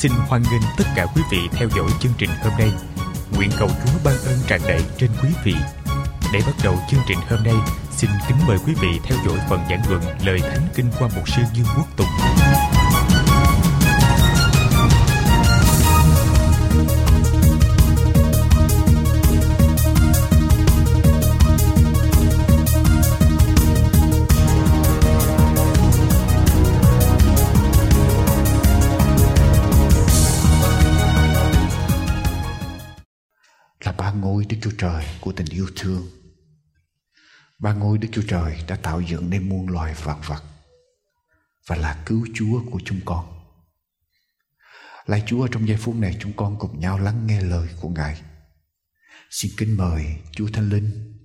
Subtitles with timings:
[0.00, 2.72] Xin hoan nghênh tất cả quý vị theo dõi chương trình hôm nay.
[3.36, 5.54] Nguyện cầu chúa ban ơn tràn đầy trên quý vị.
[6.32, 7.54] Để bắt đầu chương trình hôm nay,
[7.90, 11.22] xin kính mời quý vị theo dõi phần giảng luận lời thánh kinh qua một
[11.26, 12.08] sư dương quốc tùng.
[34.80, 36.08] Trời của tình yêu thương.
[37.58, 40.42] Ba ngôi Đức Chúa Trời đã tạo dựng nên muôn loài vạn vật
[41.66, 43.52] và là cứu Chúa của chúng con.
[45.06, 48.22] Lạy Chúa, trong giây phút này chúng con cùng nhau lắng nghe lời của Ngài.
[49.30, 51.18] Xin kính mời Chúa Thánh Linh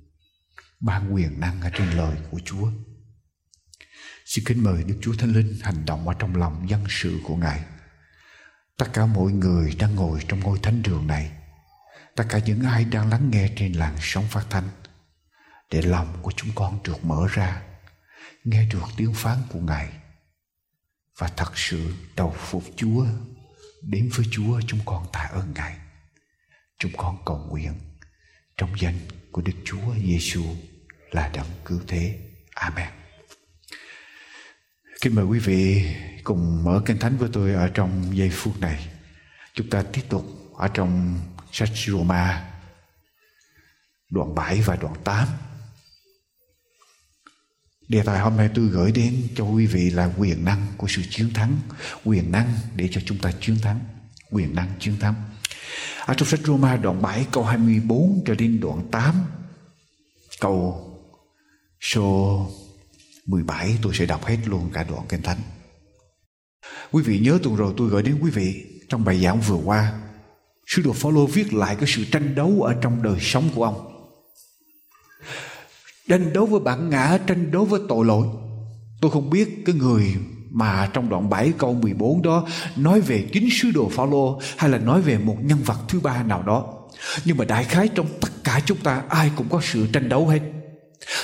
[0.79, 2.71] ban quyền năng ở trên lời của Chúa.
[4.25, 7.35] Xin kính mời Đức Chúa Thánh Linh hành động ở trong lòng dân sự của
[7.35, 7.63] Ngài.
[8.77, 11.31] Tất cả mọi người đang ngồi trong ngôi thánh đường này
[12.15, 14.69] tất cả những ai đang lắng nghe trên làn sóng phát thanh,
[15.71, 17.61] để lòng của chúng con được mở ra,
[18.43, 19.89] nghe được tiếng phán của ngài.
[21.17, 23.05] Và thật sự đầu phục chúa,
[23.81, 25.77] đến với chúa, chúng con tạ ơn ngài.
[26.79, 27.73] Chúng con cầu nguyện,
[28.57, 28.99] trong danh
[29.31, 30.43] của đức chúa giêsu
[31.11, 32.19] là đấng cứu thế.
[32.53, 32.89] Amen.
[35.01, 38.87] Kính mời quý vị cùng mở kinh thánh với tôi ở trong giây phút này.
[39.53, 40.25] Chúng ta tiếp tục
[40.57, 41.19] ở trong
[41.55, 42.51] sách Roma
[44.09, 45.27] đoạn 7 và đoạn 8.
[47.87, 51.01] Đề tài hôm nay tôi gửi đến cho quý vị là quyền năng của sự
[51.09, 51.59] chiến thắng,
[52.03, 53.79] quyền năng để cho chúng ta chiến thắng,
[54.31, 55.15] quyền năng chiến thắng.
[56.05, 59.25] Ở trong sách Roma đoạn 7 câu 24 cho đến đoạn 8
[60.41, 60.81] câu
[61.81, 62.49] số
[63.25, 65.39] 17 tôi sẽ đọc hết luôn cả đoạn kinh thánh.
[66.91, 70.04] Quý vị nhớ tuần rồi tôi gửi đến quý vị trong bài giảng vừa qua
[70.67, 73.91] Sứ đồ Phaolô viết lại cái sự tranh đấu ở trong đời sống của ông.
[76.07, 78.27] Tranh đấu với bản ngã, tranh đấu với tội lỗi.
[79.01, 80.15] Tôi không biết cái người
[80.51, 84.77] mà trong đoạn 7 câu 14 đó nói về chính sứ đồ Phaolô hay là
[84.77, 86.73] nói về một nhân vật thứ ba nào đó.
[87.25, 90.27] Nhưng mà đại khái trong tất cả chúng ta ai cũng có sự tranh đấu
[90.27, 90.39] hết.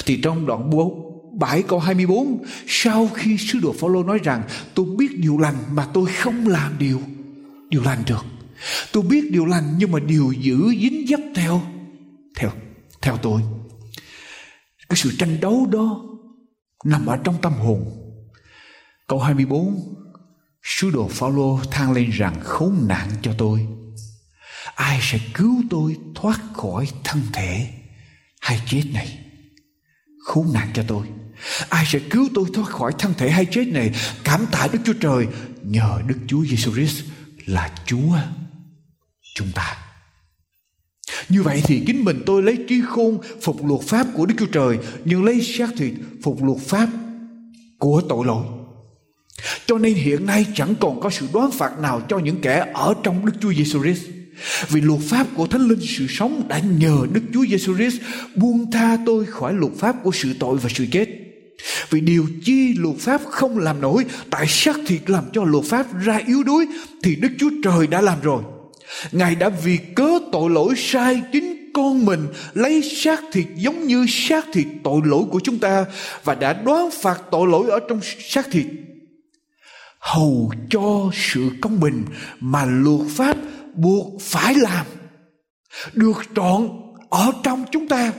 [0.06, 4.85] Thì trong đoạn 4 7 câu 24 Sau khi sứ đồ Phaolô nói rằng Tôi
[4.97, 7.02] biết điều lành mà tôi không làm điều
[7.69, 8.25] Điều lành được
[8.91, 11.61] Tôi biết điều lành, nhưng mà điều giữ dính dấp theo
[12.35, 12.51] theo
[13.01, 13.41] theo tôi.
[14.89, 16.01] Cái sự tranh đấu đó
[16.85, 17.85] nằm ở trong tâm hồn.
[19.07, 20.01] Câu 24
[20.63, 23.67] Sứ đồ Phaolô than lên rằng khốn nạn cho tôi.
[24.75, 27.69] Ai sẽ cứu tôi thoát khỏi thân thể
[28.41, 29.19] hay chết này?
[30.25, 31.07] Khốn nạn cho tôi.
[31.69, 33.91] Ai sẽ cứu tôi thoát khỏi thân thể hay chết này?
[34.23, 35.28] Cảm tạ Đức Chúa Trời,
[35.63, 37.03] nhờ Đức Chúa Giêsu Christ
[37.45, 38.17] là Chúa
[39.35, 39.77] chúng ta.
[41.29, 44.45] Như vậy thì chính mình tôi lấy trí khôn phục luật pháp của Đức Chúa
[44.45, 45.93] Trời, nhưng lấy xác thịt
[46.23, 46.89] phục luật pháp
[47.79, 48.45] của tội lỗi.
[49.65, 52.93] Cho nên hiện nay chẳng còn có sự đoán phạt nào cho những kẻ ở
[53.03, 54.03] trong Đức Chúa Giêsu Christ.
[54.69, 58.01] Vì luật pháp của Thánh Linh sự sống đã nhờ Đức Chúa Giêsu Christ
[58.35, 61.09] buông tha tôi khỏi luật pháp của sự tội và sự chết.
[61.89, 66.01] Vì điều chi luật pháp không làm nổi, tại xác thịt làm cho luật pháp
[66.03, 66.65] ra yếu đuối,
[67.03, 68.43] thì Đức Chúa Trời đã làm rồi.
[69.12, 74.05] Ngài đã vì cớ tội lỗi sai chính con mình, lấy xác thịt giống như
[74.09, 75.85] xác thịt tội lỗi của chúng ta,
[76.23, 78.66] và đã đoán phạt tội lỗi ở trong xác thịt.
[79.99, 82.05] Hầu cho sự công bình
[82.40, 83.38] mà luật pháp
[83.76, 84.85] buộc phải làm,
[85.94, 86.70] được trọn
[87.09, 88.14] ở trong chúng ta.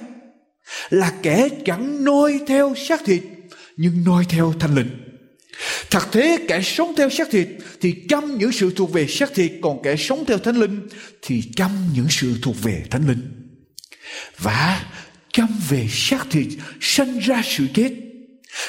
[0.91, 3.23] Là kẻ chẳng noi theo xác thịt,
[3.77, 5.02] nhưng noi theo thanh linh
[5.91, 7.49] Thật thế, kẻ sống theo xác thịt
[7.81, 10.88] thì chăm những sự thuộc về xác thịt, còn kẻ sống theo thánh linh
[11.23, 13.50] thì chăm những sự thuộc về thánh linh.
[14.38, 14.85] Và
[15.32, 16.47] chăm về xác thịt
[16.81, 17.91] sanh ra sự chết.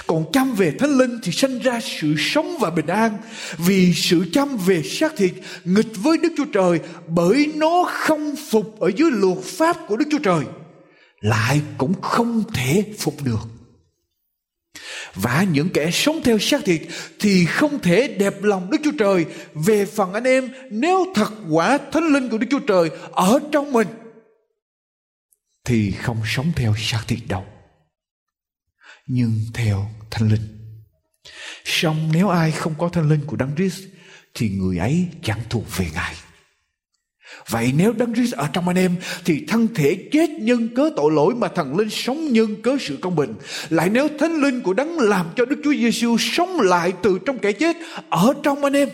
[0.07, 3.17] Còn chăm về thánh linh thì sanh ra sự sống và bình an.
[3.57, 5.33] Vì sự chăm về xác thịt
[5.65, 10.05] nghịch với Đức Chúa Trời, bởi nó không phục ở dưới luật pháp của Đức
[10.11, 10.45] Chúa Trời.
[11.21, 13.52] Lại cũng không thể phục được
[15.15, 16.81] và những kẻ sống theo xác thịt
[17.19, 19.25] thì không thể đẹp lòng Đức Chúa Trời.
[19.53, 23.71] Về phần anh em, nếu thật quả thánh linh của Đức Chúa Trời ở trong
[23.71, 23.87] mình,
[25.65, 27.45] thì không sống theo xác thịt đâu,
[29.07, 30.59] nhưng theo thánh linh.
[31.65, 33.83] Song nếu ai không có thánh linh của Đấng Christ,
[34.33, 36.15] thì người ấy chẳng thuộc về Ngài.
[37.49, 38.95] Vậy nếu Đấng Christ ở trong anh em,
[39.25, 42.97] thì thân thể chết nhân cớ tội lỗi mà thần linh sống nhân cớ sự
[43.01, 43.33] công bình.
[43.69, 47.39] Lại nếu thánh linh của Đấng làm cho Đức Chúa Giêsu sống lại từ trong
[47.39, 47.77] kẻ chết
[48.09, 48.89] ở trong anh em,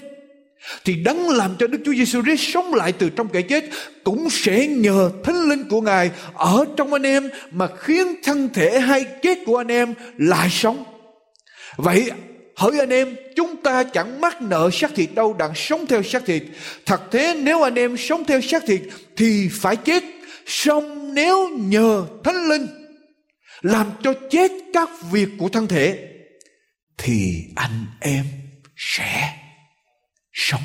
[0.86, 3.66] thì đấng làm cho Đức Chúa Giêsu Christ sống lại từ trong kẻ chết
[4.04, 8.80] cũng sẽ nhờ thánh linh của Ngài ở trong anh em mà khiến thân thể
[8.80, 10.84] hay chết của anh em lại sống.
[11.78, 12.12] Vậy
[12.60, 16.26] Hỡi anh em, chúng ta chẳng mắc nợ xác thịt đâu đặng sống theo xác
[16.26, 16.44] thịt.
[16.86, 18.82] Thật thế nếu anh em sống theo xác thịt
[19.18, 20.04] thì phải chết.
[20.46, 22.68] Song nếu nhờ Thánh Linh
[23.62, 26.08] làm cho chết các việc của thân thể
[26.98, 28.26] thì anh em
[28.78, 29.34] sẽ
[30.34, 30.62] sống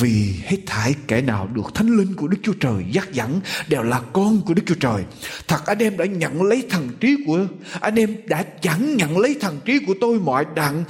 [0.00, 3.82] vì hết thảy kẻ nào được thánh linh của Đức Chúa Trời dắt dẫn đều
[3.82, 5.04] là con của Đức Chúa Trời.
[5.48, 7.38] Thật, anh em đã nhận lấy thần trí của,
[7.80, 10.84] anh em đã chẳng nhận lấy thần trí của tôi mọi đặng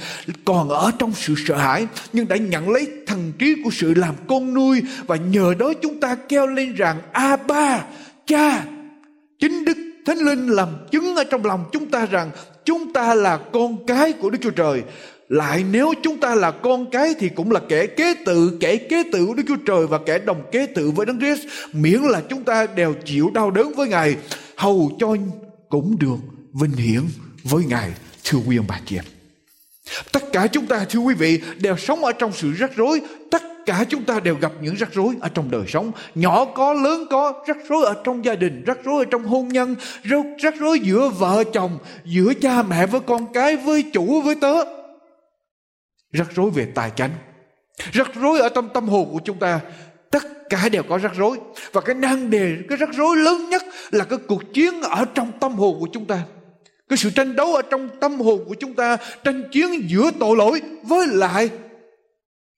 [0.45, 4.15] còn ở trong sự sợ hãi, nhưng đã nhận lấy thần trí của sự làm
[4.27, 7.83] con nuôi và nhờ đó chúng ta kêu lên rằng a ba
[8.27, 8.65] cha
[9.39, 12.31] chính Đức Thánh Linh làm chứng ở trong lòng chúng ta rằng,
[12.65, 14.83] chúng ta là con cái của Đức Chúa Trời
[15.33, 19.03] lại nếu chúng ta là con cái thì cũng là kẻ kế tự, kẻ kế
[19.11, 22.21] tự của Đức Chúa Trời và kẻ đồng kế tự với Đấng Christ miễn là
[22.29, 24.15] chúng ta đều chịu đau đớn với Ngài,
[24.55, 25.15] hầu cho
[25.69, 26.15] cũng được
[26.53, 27.01] vinh hiển
[27.43, 27.91] với Ngài,
[28.23, 29.05] thưa quý ông bà chị em.
[30.11, 33.01] Tất cả chúng ta, thưa quý vị, đều sống ở trong sự rắc rối.
[33.31, 35.91] Tất cả chúng ta đều gặp những rắc rối ở trong đời sống.
[36.15, 39.47] Nhỏ có, lớn có, rắc rối ở trong gia đình, rắc rối ở trong hôn
[39.47, 39.75] nhân
[40.43, 44.82] rắc rối giữa vợ chồng, giữa cha mẹ với con cái, với chủ, với tớ
[46.13, 47.11] rắc rối về tài chánh.
[47.91, 49.59] Rắc rối ở trong tâm hồn của chúng ta,
[50.11, 51.37] tất cả đều có rắc rối.
[51.71, 55.31] Và cái nan đề, cái rắc rối lớn nhất là cái cuộc chiến ở trong
[55.39, 56.23] tâm hồn của chúng ta.
[56.89, 60.37] Cái sự tranh đấu ở trong tâm hồn của chúng ta, tranh chiến giữa tội
[60.37, 61.49] lỗi với lại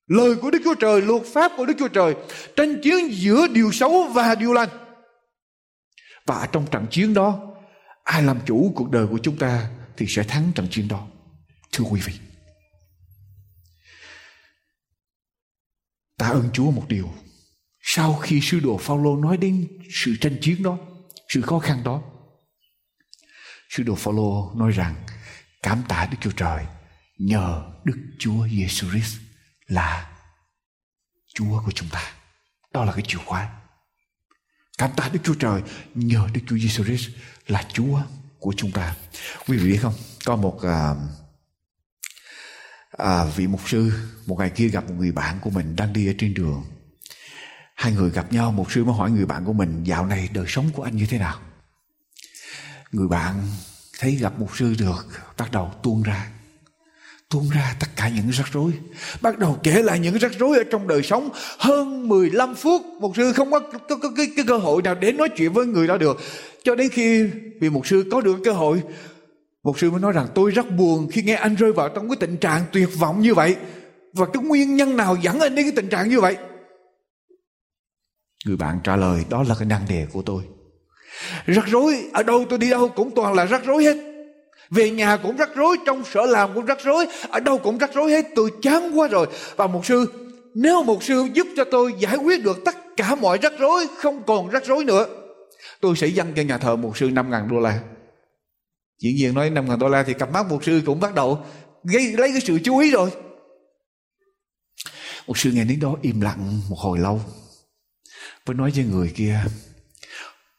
[0.07, 2.16] lời của Đức Chúa Trời, luật pháp của Đức Chúa Trời,
[2.56, 4.69] tranh chiến giữa điều xấu và điều lành.
[6.25, 7.40] Và trong trận chiến đó,
[8.04, 9.62] ai làm chủ cuộc đời của chúng ta
[9.98, 11.07] thì sẽ thắng trận chiến đó.
[11.72, 12.13] Thưa quý vị.
[16.17, 17.13] Tạ ơn Chúa một điều.
[17.81, 20.77] Sau khi sứ đồ Phaolô nói đến sự tranh chiến đó,
[21.29, 22.01] sự khó khăn đó,
[23.69, 24.95] sứ đồ Phaolô nói rằng
[25.62, 26.65] cảm tạ Đức Chúa Trời
[27.17, 29.17] nhờ Đức Chúa Giêsu Christ
[29.67, 30.12] là
[31.33, 32.13] Chúa của chúng ta.
[32.73, 33.50] Đó là cái chìa khóa.
[34.77, 35.61] Cảm tạ Đức Chúa Trời
[35.95, 37.09] nhờ Đức Chúa Giêsu Christ
[37.47, 38.01] là Chúa
[38.39, 38.95] của chúng ta.
[39.47, 39.94] Quý vị biết không?
[40.25, 40.97] Có một uh,
[42.97, 43.92] à, vị mục sư
[44.25, 46.63] một ngày kia gặp một người bạn của mình đang đi ở trên đường.
[47.75, 50.45] Hai người gặp nhau mục sư mới hỏi người bạn của mình dạo này đời
[50.47, 51.39] sống của anh như thế nào?
[52.92, 53.36] Người bạn
[54.00, 55.07] thấy gặp mục sư được
[55.38, 56.27] bắt đầu tuôn ra.
[57.30, 58.71] Tuôn ra tất cả những rắc rối.
[59.21, 61.30] Bắt đầu kể lại những rắc rối ở trong đời sống.
[61.57, 65.11] Hơn 15 phút mục sư không có, có, có cái, cái cơ hội nào để
[65.11, 66.21] nói chuyện với người đó được.
[66.64, 67.23] Cho đến khi
[67.61, 68.81] vị mục sư có được cơ hội
[69.66, 72.18] một sư mới nói rằng tôi rất buồn khi nghe anh rơi vào trong cái
[72.19, 73.56] tình trạng tuyệt vọng như vậy.
[74.14, 76.38] Và cái nguyên nhân nào dẫn anh đến cái tình trạng như vậy?
[78.45, 80.44] Người bạn trả lời đó là cái năng đề của tôi.
[81.45, 83.98] Rắc rối, ở đâu tôi đi đâu cũng toàn là rắc rối hết.
[84.69, 87.90] Về nhà cũng rắc rối, trong sở làm cũng rắc rối, ở đâu cũng rắc
[87.94, 88.26] rối hết.
[88.36, 89.28] Tôi chán quá rồi.
[89.56, 90.06] Và một sư,
[90.56, 94.24] nếu một sư giúp cho tôi giải quyết được tất cả mọi rắc rối, không
[94.28, 95.06] còn rắc rối nữa,
[95.81, 97.80] tôi sẽ dâng cho nhà thờ một sư 5.000 đô la.
[98.99, 101.45] Dĩ nhiên nói 5 ngàn đô la thì cặp mắt một sư cũng bắt đầu
[101.83, 103.11] gây lấy cái sự chú ý rồi.
[105.28, 107.21] Một sư nghe đến đó im lặng một hồi lâu.
[108.45, 109.40] Mới nói với người kia.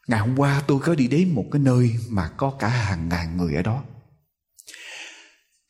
[0.07, 3.37] Ngày hôm qua tôi có đi đến một cái nơi mà có cả hàng ngàn
[3.37, 3.83] người ở đó.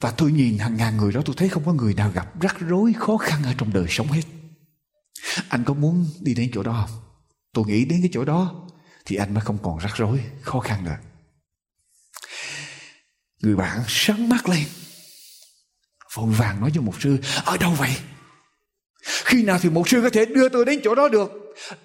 [0.01, 2.59] Và tôi nhìn hàng ngàn người đó tôi thấy không có người nào gặp rắc
[2.59, 4.21] rối khó khăn ở trong đời sống hết.
[5.49, 6.99] Anh có muốn đi đến chỗ đó không?
[7.53, 8.67] Tôi nghĩ đến cái chỗ đó
[9.05, 10.97] thì anh mới không còn rắc rối, khó khăn nữa.
[13.41, 14.63] Người bạn sáng mắt lên.
[16.13, 17.95] Vội vàng nói cho một sư, Ở đâu vậy?
[19.01, 21.31] Khi nào thì một sư có thể đưa tôi đến chỗ đó được?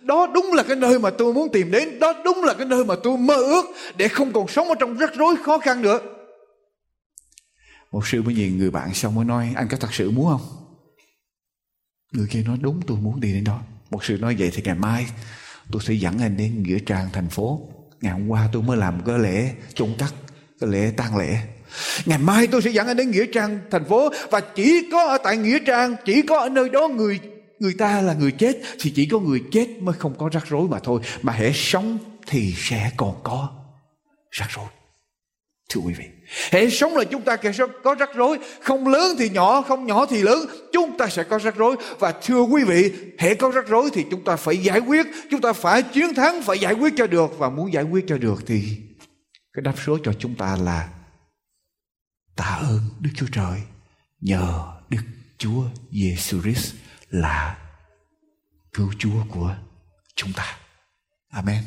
[0.01, 2.85] Đó đúng là cái nơi mà tôi muốn tìm đến, Đó đúng là cái nơi
[2.85, 3.65] mà tôi mơ ước
[3.97, 6.01] Để không còn sống ở trong rắc rối khó khăn nữa.
[7.93, 10.63] Một sư mới nhìn người bạn xong mới nói, Anh có thật sự muốn không?
[12.13, 13.61] Người kia nói, đúng, tôi muốn đi đến đó.
[13.91, 15.07] Một sư nói, vậy thì ngày mai
[15.73, 17.69] Tôi sẽ dẫn anh đến Nghĩa Trang thành phố.
[18.01, 20.15] Ngày hôm qua tôi mới làm cái lễ chôn cắt
[20.63, 21.37] cái lễ tang lễ.
[22.07, 25.19] Ngày mai tôi sẽ dẫn anh đến nghĩa trang thành phố và chỉ có ở
[25.19, 27.21] tại nghĩa trang, chỉ có ở nơi đó người
[27.59, 30.69] người ta là người chết thì chỉ có người chết mới không có rắc rối
[30.69, 31.01] mà thôi.
[31.23, 33.49] Mà hễ sống thì sẽ còn có
[34.31, 34.67] rắc rối.
[35.69, 36.05] Thưa quý vị
[36.51, 38.39] hệ sống là chúng ta sẽ có rắc rối.
[38.61, 40.47] Không lớn thì nhỏ, không nhỏ thì lớn.
[40.73, 41.77] Chúng ta sẽ có rắc rối.
[41.99, 45.07] Và thưa quý vị hệ có rắc rối thì chúng ta phải giải quyết.
[45.31, 47.39] Chúng ta phải chiến thắng, phải giải quyết cho được.
[47.39, 48.63] Và muốn giải quyết cho được thì
[49.53, 50.89] cái đáp số cho chúng ta là
[52.37, 53.61] tạ ơn Đức Chúa Trời
[54.21, 55.03] nhờ Đức
[55.39, 56.75] Chúa Giêsu Christ
[57.11, 57.59] là
[58.73, 59.55] cứu Chúa của
[60.15, 60.57] chúng ta.
[61.29, 61.63] Amen.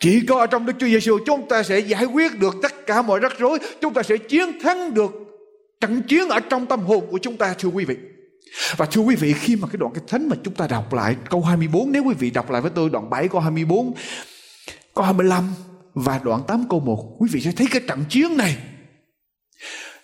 [0.00, 3.02] Chỉ có ở trong Đức Chúa Giêsu chúng ta sẽ giải quyết được tất cả
[3.02, 5.10] mọi rắc rối, chúng ta sẽ chiến thắng được
[5.80, 7.96] trận chiến ở trong tâm hồn của chúng ta thưa quý vị.
[8.76, 11.16] Và thưa quý vị khi mà cái đoạn cái thánh mà chúng ta đọc lại
[11.30, 13.94] câu 24 nếu quý vị đọc lại với tôi đoạn 7 câu 24
[14.94, 15.54] câu 25
[15.94, 18.56] và đoạn 8 câu 1 quý vị sẽ thấy cái trận chiến này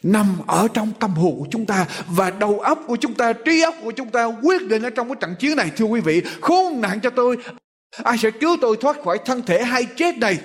[0.03, 3.63] nằm ở trong tâm hồn của chúng ta và đầu óc của chúng ta, trí
[3.63, 6.23] óc của chúng ta quyết định ở trong cái trận chiến này thưa quý vị,
[6.41, 7.37] khốn nạn cho tôi
[8.05, 10.39] ai sẽ cứu tôi thoát khỏi thân thể hay chết này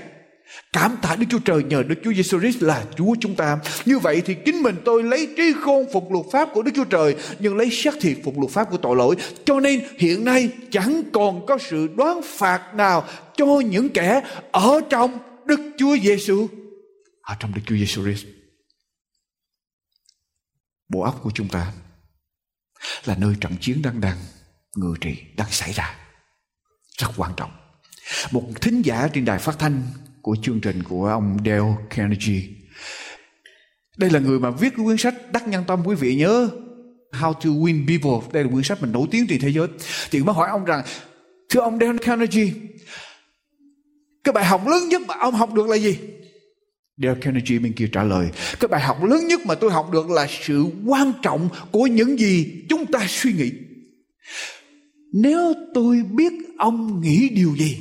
[0.73, 3.57] Cảm tạ Đức Chúa Trời, nhờ Đức Chúa Giêsu Christ là Chúa chúng ta.
[3.85, 6.83] Như vậy thì chính mình tôi lấy trí khôn phục luật pháp của Đức Chúa
[6.83, 9.15] Trời, nhưng lấy xác thịt phục luật pháp của tội lỗi.
[9.45, 13.03] Cho nên hiện nay chẳng còn có sự đoán phạt nào
[13.35, 16.47] cho những kẻ ở trong Đức Chúa Giêsu
[17.21, 18.25] ở trong Đức Chúa Giêsu Christ.
[20.89, 21.73] Bộ óc của chúng ta
[23.05, 24.17] là nơi trận chiến đang đang,
[24.75, 25.95] ngự trị đang xảy ra.
[26.97, 27.51] Rất quan trọng.
[28.31, 29.83] Một thính giả trên đài phát thanh
[30.21, 32.41] của chương trình của ông Dale Carnegie.
[33.97, 36.49] Đây là người mà viết cái quyển sách đắc nhân tâm, quý vị nhớ.
[37.11, 38.29] How to Win People.
[38.33, 39.67] Đây là quyển sách mình nổi tiếng trên thế giới.
[40.11, 40.85] Thì mới hỏi ông rằng,
[41.49, 42.53] thưa ông Dale Carnegie
[44.23, 45.97] cái bài học lớn nhất mà ông học được là gì?
[46.97, 48.29] Dale Carnegie bên kia trả lời.
[48.59, 52.19] Cái bài học lớn nhất mà tôi học được là sự quan trọng của những
[52.19, 53.51] gì chúng ta suy nghĩ.
[55.13, 57.77] Nếu tôi biết ông nghĩ điều gì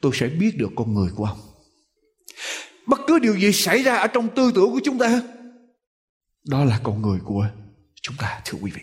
[0.00, 1.38] Tôi sẽ biết được con người của ông.
[2.86, 5.22] Bất cứ điều gì xảy ra ở trong tư tưởng của chúng ta
[6.44, 7.48] Đó là con người của
[8.02, 8.82] chúng ta thưa quý vị.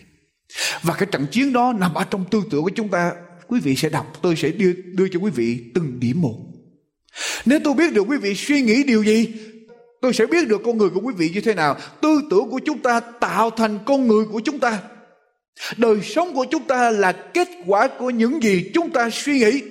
[0.82, 3.12] Và cái trận chiến đó nằm ở trong tư tưởng của chúng ta
[3.48, 6.46] Quý vị sẽ đọc tôi sẽ đưa, đưa cho quý vị từng điểm một
[7.46, 9.32] nếu tôi biết được quý vị suy nghĩ điều gì,
[10.00, 11.76] tôi sẽ biết được con người của quý vị như thế nào.
[12.02, 14.82] Tư tưởng của chúng ta tạo thành con người của chúng ta.
[15.76, 19.62] Đời sống của chúng ta là kết quả của những gì chúng ta suy nghĩ.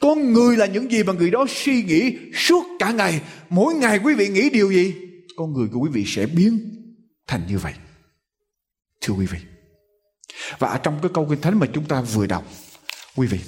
[0.00, 3.20] Con người là những gì mà người đó suy nghĩ suốt cả ngày.
[3.48, 4.94] Mỗi ngày quý vị nghĩ điều gì,
[5.36, 6.58] con người của quý vị sẽ biến
[7.26, 7.72] thành như vậy.
[9.00, 9.38] Thưa quý vị.
[10.58, 12.44] Và ở trong cái câu kinh thánh mà chúng ta vừa đọc,
[13.16, 13.40] quý vị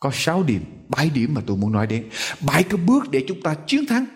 [0.00, 2.08] có 6 điểm, 7 điểm mà tôi muốn nói đến.
[2.40, 4.06] 7 cái bước để chúng ta chiến thắng.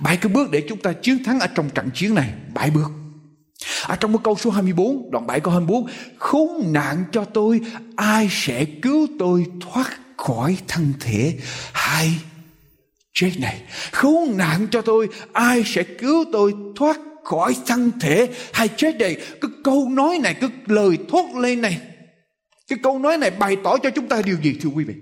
[0.00, 2.32] 7 cái bước để chúng ta chiến thắng ở trong trận chiến này.
[2.54, 2.90] 7 bước.
[3.82, 5.86] Ở trong cái câu số 24, đoạn 7 câu 24,
[6.18, 7.60] khốn nạn cho tôi,
[7.96, 9.86] ai sẽ cứu tôi thoát
[10.16, 11.38] khỏi thân thể
[11.72, 12.10] hai
[13.14, 13.62] chết này.
[13.92, 16.96] Khốn nạn cho tôi, ai sẽ cứu tôi thoát
[17.30, 21.80] khỏi thân thể hay chết đầy Cái câu nói này, cái lời thốt lên này
[22.70, 24.94] cái câu nói này bày tỏ cho chúng ta điều gì thưa quý vị?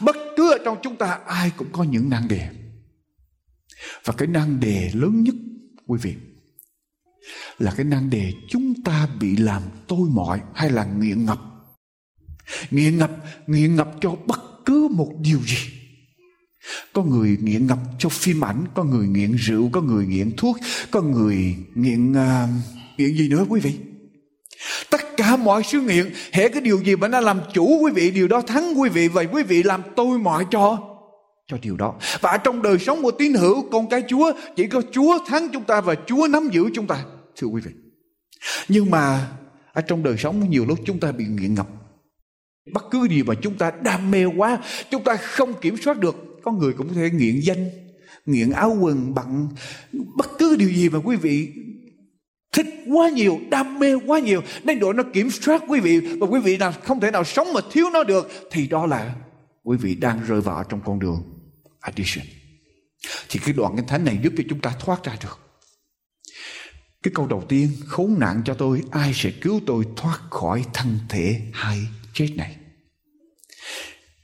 [0.00, 2.48] Bất cứ ở trong chúng ta ai cũng có những nan đề.
[4.04, 5.34] Và cái nan đề lớn nhất
[5.86, 6.14] quý vị
[7.58, 11.38] là cái nan đề chúng ta bị làm tôi mọi hay là nghiện ngập.
[12.70, 13.10] Nghiện ngập,
[13.46, 15.79] nghiện ngập cho bất cứ một điều gì.
[16.92, 20.56] Có người nghiện ngập cho phim ảnh, có người nghiện rượu, có người nghiện thuốc,
[20.90, 22.48] có người nghiện uh,
[22.98, 23.74] nghiện gì nữa quý vị?
[24.90, 28.10] Tất cả mọi sự nghiện, hễ cái điều gì mà nó làm chủ quý vị,
[28.10, 30.78] điều đó thắng quý vị vậy quý vị làm tôi mọi cho
[31.50, 31.94] cho điều đó.
[32.20, 35.64] Và trong đời sống của tín hữu con cái Chúa chỉ có Chúa thắng chúng
[35.64, 37.04] ta và Chúa nắm giữ chúng ta.
[37.36, 37.70] Thưa quý vị.
[38.68, 39.26] Nhưng mà
[39.72, 41.68] ở trong đời sống nhiều lúc chúng ta bị nghiện ngập.
[42.72, 44.58] Bất cứ gì mà chúng ta đam mê quá,
[44.90, 46.29] chúng ta không kiểm soát được.
[46.42, 47.70] Có người cũng có thể nghiện danh,
[48.26, 49.48] nghiện áo quần bận,
[49.92, 51.48] bất cứ điều gì mà quý vị
[52.52, 54.42] thích quá nhiều đam mê quá nhiều.
[54.64, 57.52] Đến độ nó kiểm soát quý vị và quý vị nào không thể nào sống
[57.52, 59.14] mà thiếu nó được thì đó là
[59.62, 61.22] quý vị đang rơi vào trong con đường
[61.80, 62.26] addiction.
[63.28, 65.38] Thì cái đoạn kinh thánh này giúp cho chúng ta thoát ra được.
[67.02, 70.98] Cái câu đầu tiên khốn nạn cho tôi ai sẽ cứu tôi thoát khỏi thân
[71.08, 71.78] thể hay
[72.14, 72.56] chết này?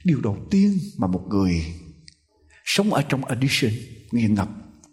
[0.03, 1.65] Điều đầu tiên mà một người
[2.67, 3.71] sống ở trong addiction
[4.11, 4.47] nghiện ngập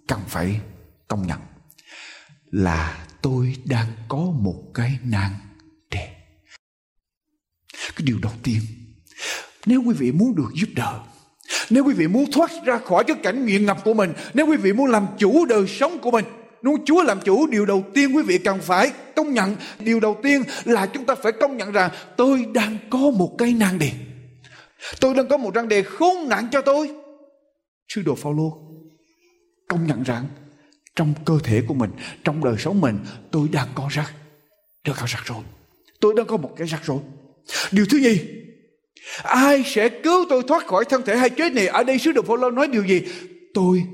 [0.09, 0.61] cần phải
[1.09, 1.41] công nhận
[2.51, 5.31] là tôi đang có một cái nan
[5.91, 6.09] đề
[7.97, 8.61] cái điều đầu tiên
[9.67, 11.01] nếu quý vị muốn được giúp đỡ
[11.71, 14.57] Nếu quý vị muốn thoát ra khỏi cái cảnh nghiện ngập của mình, nếu quý
[14.57, 16.25] vị muốn làm chủ đời sống của mình,
[16.63, 20.17] muốn Chúa làm chủ, điều đầu tiên quý vị cần phải công nhận, điều đầu
[20.23, 23.91] tiên là chúng ta phải công nhận rằng tôi đang có một cái nan đề.
[25.01, 27.04] Tôi đang có một răng đề khốn nạn cho tôi.
[27.89, 28.59] Sứ đồ Phaolô
[29.69, 30.27] công nhận rằng
[30.97, 31.91] trong cơ thể của mình,
[32.25, 32.99] trong đời sống mình,
[33.31, 34.15] tôi đang có rắc,
[34.85, 35.43] đang có rắc rối.
[36.01, 36.99] Tôi đang có một cái rắc rối.
[37.73, 38.19] Điều thứ nhì,
[39.23, 41.67] ai sẽ cứu tôi thoát khỏi thân thể hay chết này?
[41.67, 43.03] Ở đây sứ đồ Phaolô nói điều gì?
[43.55, 43.85] Tôi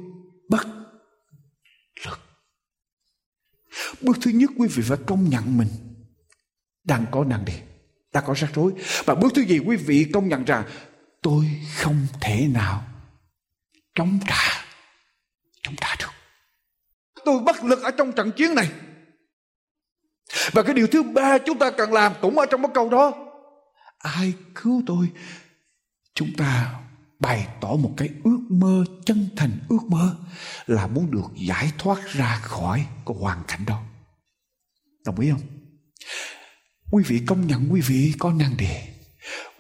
[0.49, 0.67] bất
[2.07, 2.21] lực.
[4.01, 5.69] Bước thứ nhất quý vị phải công nhận mình
[6.85, 7.61] đang có năng đề,
[8.13, 8.73] đang có rắc rối.
[9.05, 10.65] Và bước thứ gì quý vị công nhận rằng
[11.23, 11.45] tôi
[11.77, 12.87] không thể nào
[13.95, 14.65] chống trả,
[15.63, 16.11] chống trả được.
[17.25, 18.71] Tôi bất lực ở trong trận chiến này.
[20.53, 23.13] Và cái điều thứ ba chúng ta cần làm cũng ở trong cái câu đó.
[23.99, 25.09] Ai cứu tôi?
[26.15, 26.81] Chúng ta
[27.21, 30.17] bày tỏ một cái ước mơ chân thành ước mơ
[30.67, 33.83] là muốn được giải thoát ra khỏi cái hoàn cảnh đó
[35.05, 35.41] đồng ý không
[36.91, 38.90] quý vị công nhận quý vị có năng đề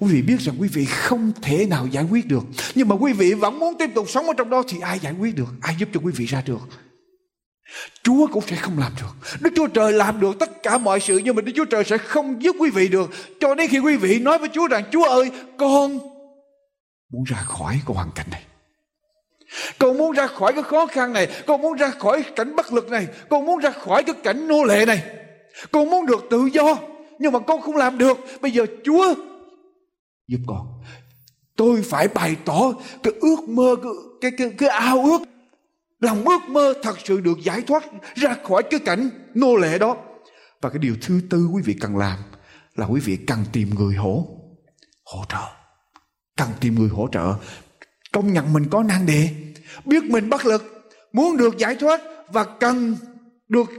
[0.00, 2.42] quý vị biết rằng quý vị không thể nào giải quyết được.
[2.75, 5.12] Nhưng mà quý vị vẫn muốn tiếp tục sống ở trong đó thì ai giải
[5.12, 5.49] quyết được?
[5.62, 6.61] Ai giúp cho quý vị ra được?
[8.02, 9.40] Chúa cũng sẽ không làm được.
[9.40, 11.99] Đức Chúa Trời làm được tất cả mọi sự, Nhưng mà Đức Chúa Trời sẽ
[11.99, 13.11] không giúp quý vị được.
[13.40, 15.99] Cho đến khi quý vị nói với Chúa rằng, Chúa ơi, con
[17.12, 18.42] muốn ra khỏi cái hoàn cảnh này.
[19.78, 21.28] Con muốn ra khỏi cái khó khăn này.
[21.47, 23.07] Con muốn ra khỏi cảnh bất lực này.
[23.28, 25.02] Con muốn ra khỏi cái cảnh nô lệ này.
[25.73, 26.78] Con muốn được tự do,
[27.19, 28.19] nhưng mà con không làm được.
[28.40, 29.14] Bây giờ chúa
[30.31, 30.83] giúp con.
[31.57, 32.73] Tôi phải bày tỏ
[33.03, 33.77] cái ước mơ
[34.21, 35.23] cái cái cái, ao ước
[36.01, 37.85] lòng ước mơ thật sự được giải thoát
[38.15, 39.97] ra khỏi cái cảnh nô lệ đó.
[40.61, 42.19] Và cái điều thứ tư quý vị cần làm
[42.75, 44.27] là quý vị cần tìm người hỗ
[45.05, 45.47] hỗ trợ.
[46.37, 47.35] Cần tìm người hỗ trợ.
[48.13, 49.28] Công nhận mình có năng đề.
[49.85, 52.00] Biết mình bất lực muốn được giải thoát
[52.33, 52.97] và cần
[53.49, 53.71] được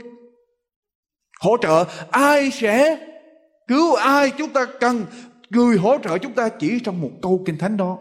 [1.40, 3.06] hỗ trợ ai sẽ
[3.68, 5.04] cứu ai chúng ta cần
[5.52, 7.98] người hỗ trợ chúng ta chỉ trong một câu kinh thánh đó,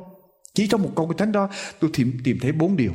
[0.53, 2.91] chỉ trong một câu kinh thánh đó, tôi tìm tìm thấy bốn điều.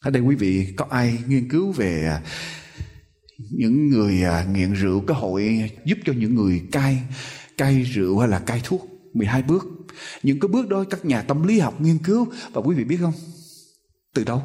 [0.00, 2.22] Ở đây quý vị có ai nghiên cứu về à,
[3.50, 6.98] những người à, nghiện rượu có hội giúp cho những người cai
[7.60, 8.88] cai rượu hay là cai thuốc?
[9.14, 9.68] 12 bước.
[10.22, 12.26] Những cái bước đó các nhà tâm lý học nghiên cứu.
[12.52, 13.12] Và quý vị biết không?
[14.14, 14.42] Từ đâu?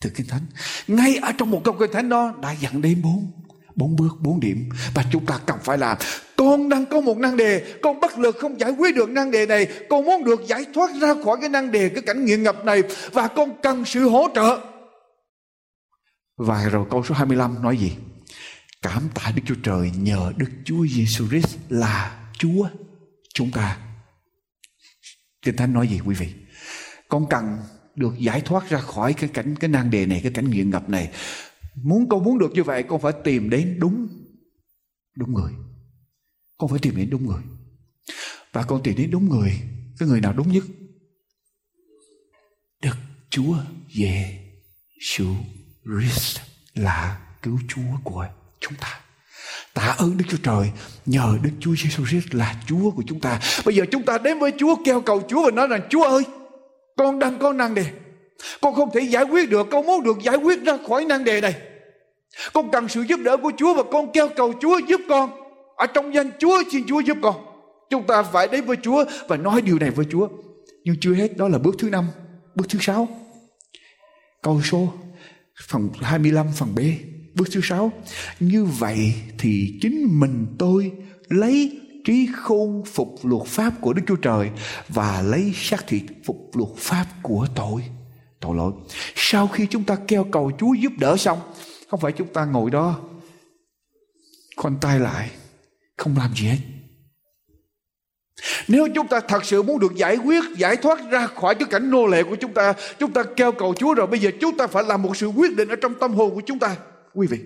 [0.00, 0.42] Từ kinh thánh.
[0.88, 3.30] Ngay ở trong một câu kinh thánh đó đã dặn đến bốn
[3.74, 4.68] bốn bước bốn điểm.
[4.94, 5.96] Và chúng ta cần phải làm
[6.36, 9.46] con đang có một năng đề con bất lực không giải quyết được năng đề
[9.46, 9.68] này.
[9.90, 12.82] Con muốn được giải thoát ra khỏi cái năng đề cái cảnh nghiện ngập này.
[13.12, 14.60] Và con cần sự hỗ trợ.
[16.36, 17.92] Và rồi câu số 25 nói gì?
[18.82, 22.68] Cảm tạ Đức Chúa Trời nhờ Đức Chúa Giêsu Christ là Chúa
[23.34, 23.76] chúng ta.
[25.42, 26.28] Kinh Thánh nói gì quý vị?
[27.08, 27.58] Con cần
[27.94, 30.88] được giải thoát ra khỏi cái cảnh cái nan đề này, cái cảnh nghiện ngập
[30.88, 31.10] này.
[31.74, 34.08] Muốn con muốn được như vậy, con phải tìm đến đúng
[35.16, 35.52] đúng người.
[36.58, 37.42] Con phải tìm đến đúng người.
[38.52, 39.60] Và con tìm đến đúng người,
[39.98, 40.64] cái người nào đúng nhất?
[42.82, 42.96] Đức
[43.30, 43.56] Chúa
[43.96, 44.38] về
[45.00, 45.26] sự
[45.84, 46.38] Christ
[46.74, 48.26] là cứu Chúa của
[48.60, 49.00] chúng ta.
[49.74, 50.70] Tạ ơn Đức Chúa Trời
[51.06, 54.38] Nhờ Đức Chúa Giêsu Christ là Chúa của chúng ta Bây giờ chúng ta đến
[54.38, 56.22] với Chúa kêu cầu Chúa Và nói rằng Chúa ơi
[56.96, 57.86] Con đang có năng đề
[58.60, 61.40] con không thể giải quyết được Con muốn được giải quyết ra khỏi nan đề
[61.40, 61.54] này.
[62.52, 65.30] Con cần sự giúp đỡ của Chúa Và con kêu cầu Chúa giúp con.
[65.76, 67.34] Ở trong danh Chúa, xin Chúa giúp con.
[67.90, 70.28] Chúng ta phải đến với Chúa Và nói điều này với Chúa.
[70.84, 72.08] Nhưng chưa hết, đó là bước thứ năm,
[72.54, 73.08] Bước thứ sáu.
[74.42, 74.92] Câu số,
[75.68, 76.78] phần 25 phần B.
[77.34, 77.92] Bước thứ sáu,
[78.40, 80.92] Như vậy thì chính mình tôi
[81.28, 84.50] lấy trí khôn phục luật pháp của Đức Chúa Trời
[84.88, 87.82] và lấy xác thịt phục luật pháp của tội
[88.42, 88.72] tội lỗi.
[89.14, 91.40] Sau khi chúng ta kêu cầu Chúa giúp đỡ xong,
[91.88, 93.00] không phải chúng ta ngồi đó
[94.56, 95.30] khoanh tay lại,
[95.96, 96.58] không làm gì hết.
[98.68, 101.90] Nếu chúng ta thật sự muốn được giải quyết, giải thoát ra khỏi cái cảnh
[101.90, 104.66] nô lệ của chúng ta, chúng ta kêu cầu Chúa rồi bây giờ chúng ta
[104.66, 106.76] phải làm một sự quyết định ở trong tâm hồn của chúng ta
[107.14, 107.38] quý vị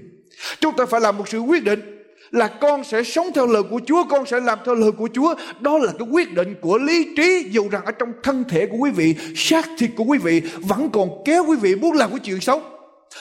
[0.60, 1.95] chúng ta phải làm một sự quyết định
[2.30, 5.34] là con sẽ sống theo lời của Chúa, con sẽ làm theo lời của Chúa.
[5.60, 8.76] Đó là cái quyết định của lý trí dù rằng ở trong thân thể của
[8.76, 12.18] quý vị, xác thịt của quý vị vẫn còn kéo quý vị muốn làm cái
[12.18, 12.62] chuyện xấu.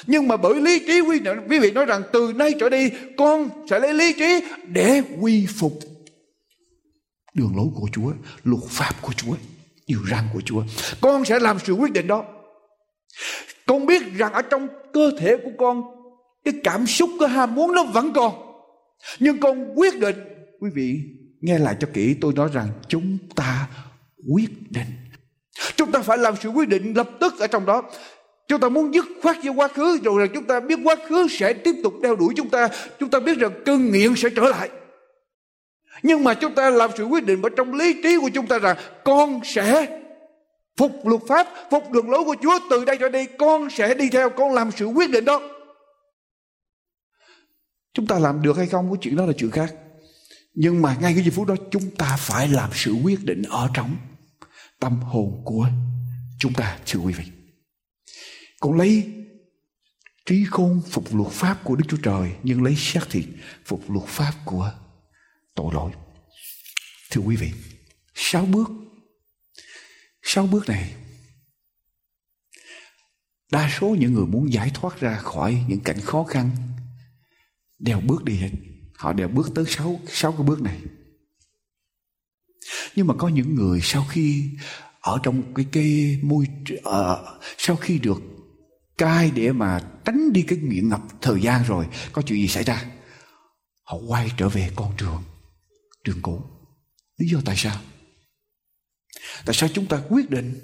[0.07, 3.49] Nhưng mà bởi lý trí quý, quý vị nói rằng từ nay trở đi con
[3.69, 5.73] sẽ lấy lý trí để quy phục
[7.33, 8.11] đường lối của Chúa,
[8.43, 9.35] luật pháp của Chúa,
[9.87, 10.63] điều răn của Chúa.
[11.01, 12.23] Con sẽ làm sự quyết định đó.
[13.65, 15.83] Con biết rằng ở trong cơ thể của con
[16.45, 18.44] cái cảm xúc cái ham muốn nó vẫn còn
[19.19, 20.15] nhưng con quyết định.
[20.59, 20.99] Quý vị
[21.41, 23.67] nghe lại cho kỹ, tôi nói rằng chúng ta
[24.33, 24.87] quyết định.
[25.75, 27.83] Chúng ta phải làm sự quyết định lập tức ở trong đó.
[28.47, 31.27] Chúng ta muốn dứt khoát với quá khứ, rồi là chúng ta biết quá khứ
[31.29, 32.69] sẽ tiếp tục đeo đuổi chúng ta.
[32.99, 34.69] Chúng ta biết rằng cơn nghiện sẽ trở lại.
[36.03, 38.59] Nhưng mà chúng ta làm sự quyết định ở trong lý trí của chúng ta
[38.59, 39.99] rằng con sẽ
[40.77, 43.25] phục luật pháp, phục đường lối của Chúa từ đây trở đi.
[43.25, 45.41] Con sẽ đi theo, con làm sự quyết định đó
[47.95, 49.73] chúng ta làm được hay không cái chuyện đó là chuyện khác.
[50.53, 53.69] Nhưng mà ngay cái giây phút đó chúng ta phải làm sự quyết định ở
[53.73, 53.95] trong
[54.79, 55.69] tâm hồn của
[56.39, 57.23] chúng ta thưa quý vị.
[58.59, 59.13] Còn lấy
[60.25, 63.25] trí khôn phục luật pháp của Đức Chúa Trời nhưng lấy xác thịt
[63.65, 64.71] phục luật pháp của
[65.55, 65.91] tội lỗi.
[67.11, 67.51] Thưa quý vị,
[68.15, 68.71] sáu bước.
[70.21, 70.93] Sáu bước này
[73.51, 76.49] đa số những người muốn giải thoát ra khỏi những cảnh khó khăn
[77.79, 78.51] đều bước đi hết.
[78.97, 80.81] Họ đều bước tới sáu sáu cái bước này.
[82.95, 84.49] Nhưng mà có những người sau khi
[85.01, 88.21] ở trong cái cái môi uh, sau khi được
[88.97, 92.63] cai để mà tránh đi cái nghiện ngập thời gian rồi có chuyện gì xảy
[92.63, 92.85] ra?
[93.83, 95.23] Họ quay trở về con đường
[96.03, 96.41] trường cũ.
[97.17, 97.77] Lý do tại sao?
[99.45, 100.59] Tại sao chúng ta quyết định?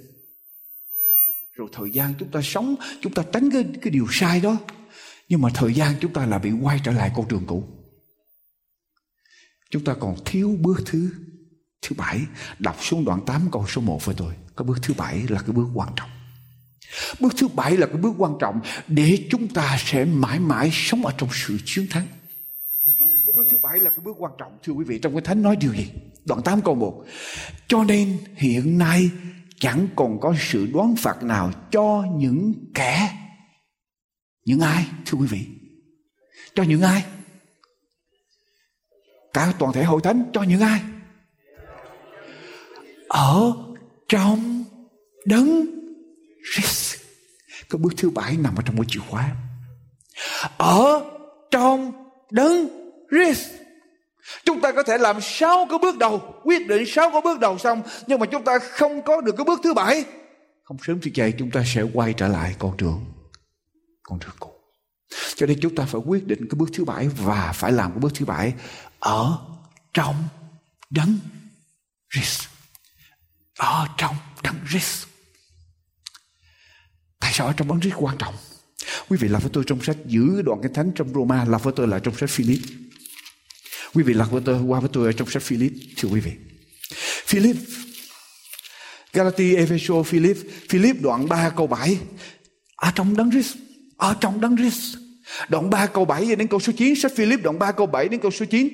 [1.54, 4.58] Rồi thời gian chúng ta sống chúng ta tránh cái, cái điều sai đó
[5.32, 7.64] nhưng mà thời gian chúng ta là bị quay trở lại con đường cũ.
[9.70, 11.12] Chúng ta còn thiếu bước thứ
[11.82, 12.22] thứ bảy.
[12.60, 14.34] Đọc xuống đoạn 8 câu số 1 với tôi.
[14.58, 16.10] Cái bước thứ bảy là cái bước quan trọng.
[17.20, 21.06] Bước thứ bảy là cái bước quan trọng để chúng ta sẽ mãi mãi sống
[21.06, 22.08] ở trong sự chiến thắng.
[23.00, 24.58] Cái bước thứ bảy là cái bước quan trọng.
[24.64, 25.92] Thưa quý vị, trong cái thánh nói điều gì?
[26.26, 27.06] Đoạn 8 câu 1
[27.68, 29.10] cho nên hiện nay
[29.60, 33.18] chẳng còn có sự đoán phạt nào cho những kẻ
[34.46, 35.46] những ai thưa quý vị?
[36.56, 37.06] Cho những ai?
[39.34, 40.82] Cả toàn thể hội thánh cho những ai?
[43.08, 43.54] Ở
[44.10, 44.64] trong
[45.26, 45.66] đấng
[46.54, 46.96] Christ
[47.70, 49.36] cái bước thứ bảy nằm ở trong cái chìa khóa.
[50.58, 51.02] Ở
[51.52, 51.92] trong
[52.32, 52.68] đấng
[53.12, 53.62] Christ
[54.46, 57.58] Chúng ta có thể làm sáu cái bước đầu, quyết định sáu cái bước đầu
[57.58, 60.06] xong, nhưng mà chúng ta không có được cái bước thứ bảy.
[60.64, 63.06] Không sớm thì chạy chúng ta sẽ quay trở lại con đường,
[64.04, 64.52] con đường cũ.
[65.36, 68.00] Cho nên chúng ta phải quyết định cái bước thứ bảy và phải làm cái
[68.00, 68.54] bước thứ bảy
[69.00, 69.38] ở
[69.94, 70.16] trong
[70.90, 71.20] đấng
[72.14, 72.42] Christ.
[73.58, 75.08] Ở trong đấng Christ.
[77.20, 78.36] Tại sao ở trong đấng Christ quan trọng?
[79.10, 81.74] Quý vị làm với tôi trong sách giữ đoạn cái thánh trong Roma, làm với
[81.76, 82.60] tôi là trong sách Philip.
[83.94, 86.32] Quý vị lật với tôi qua với tôi ở trong sách Philip, thưa quý vị.
[87.26, 87.56] Philip,
[89.14, 90.38] Galati, Ephesos, Philip,
[90.70, 91.98] Philip đoạn 3 câu 7.
[92.76, 93.58] Ở trong đấng Christ,
[94.02, 94.98] ở trong đấng Christ.
[95.50, 98.20] Đoạn 3 câu 7 đến câu số 9, sách Philip đoạn 3 câu 7 đến
[98.20, 98.70] câu số 9.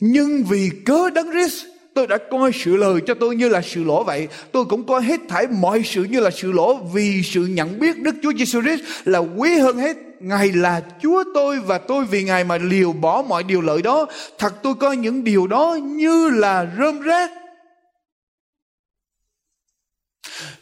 [0.00, 1.64] Nhưng vì cớ đấng Christ
[1.94, 4.28] Tôi đã coi sự lời cho tôi như là sự lỗ vậy.
[4.52, 7.98] Tôi cũng coi hết thảy mọi sự như là sự lỗ vì sự nhận biết
[7.98, 9.96] Đức Chúa Giêsu Christ là quý hơn hết.
[10.20, 14.06] Ngài là Chúa tôi và tôi vì Ngài mà liều bỏ mọi điều lợi đó.
[14.38, 17.30] Thật tôi coi những điều đó như là rơm rác.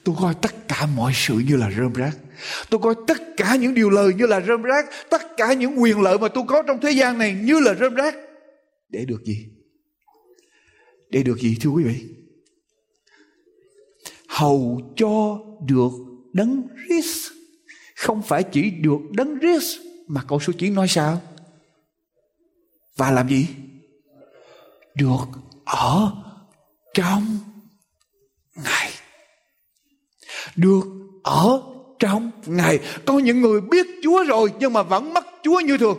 [0.05, 2.13] Tôi coi tất cả mọi sự như là rơm rác.
[2.71, 4.87] Tôi coi tất cả những điều lời như là rơm rác.
[5.11, 7.95] Tất cả những quyền lợi mà tôi có trong thế gian này như là rơm
[7.95, 8.15] rác.
[8.89, 9.47] Để được gì?
[11.13, 12.05] để được gì, thưa quý vị
[14.29, 15.91] hầu cho được
[16.33, 17.33] đấng Christ
[17.97, 21.23] không phải chỉ được đấng Christ mà câu số 9 nói sao
[22.97, 23.47] và làm gì
[24.95, 25.27] được
[25.65, 26.13] ở
[26.95, 27.39] trong
[28.55, 28.91] ngài
[30.57, 30.85] được
[31.23, 31.63] ở
[32.03, 35.99] trong ngày có những người biết Chúa rồi nhưng mà vẫn mất Chúa như thường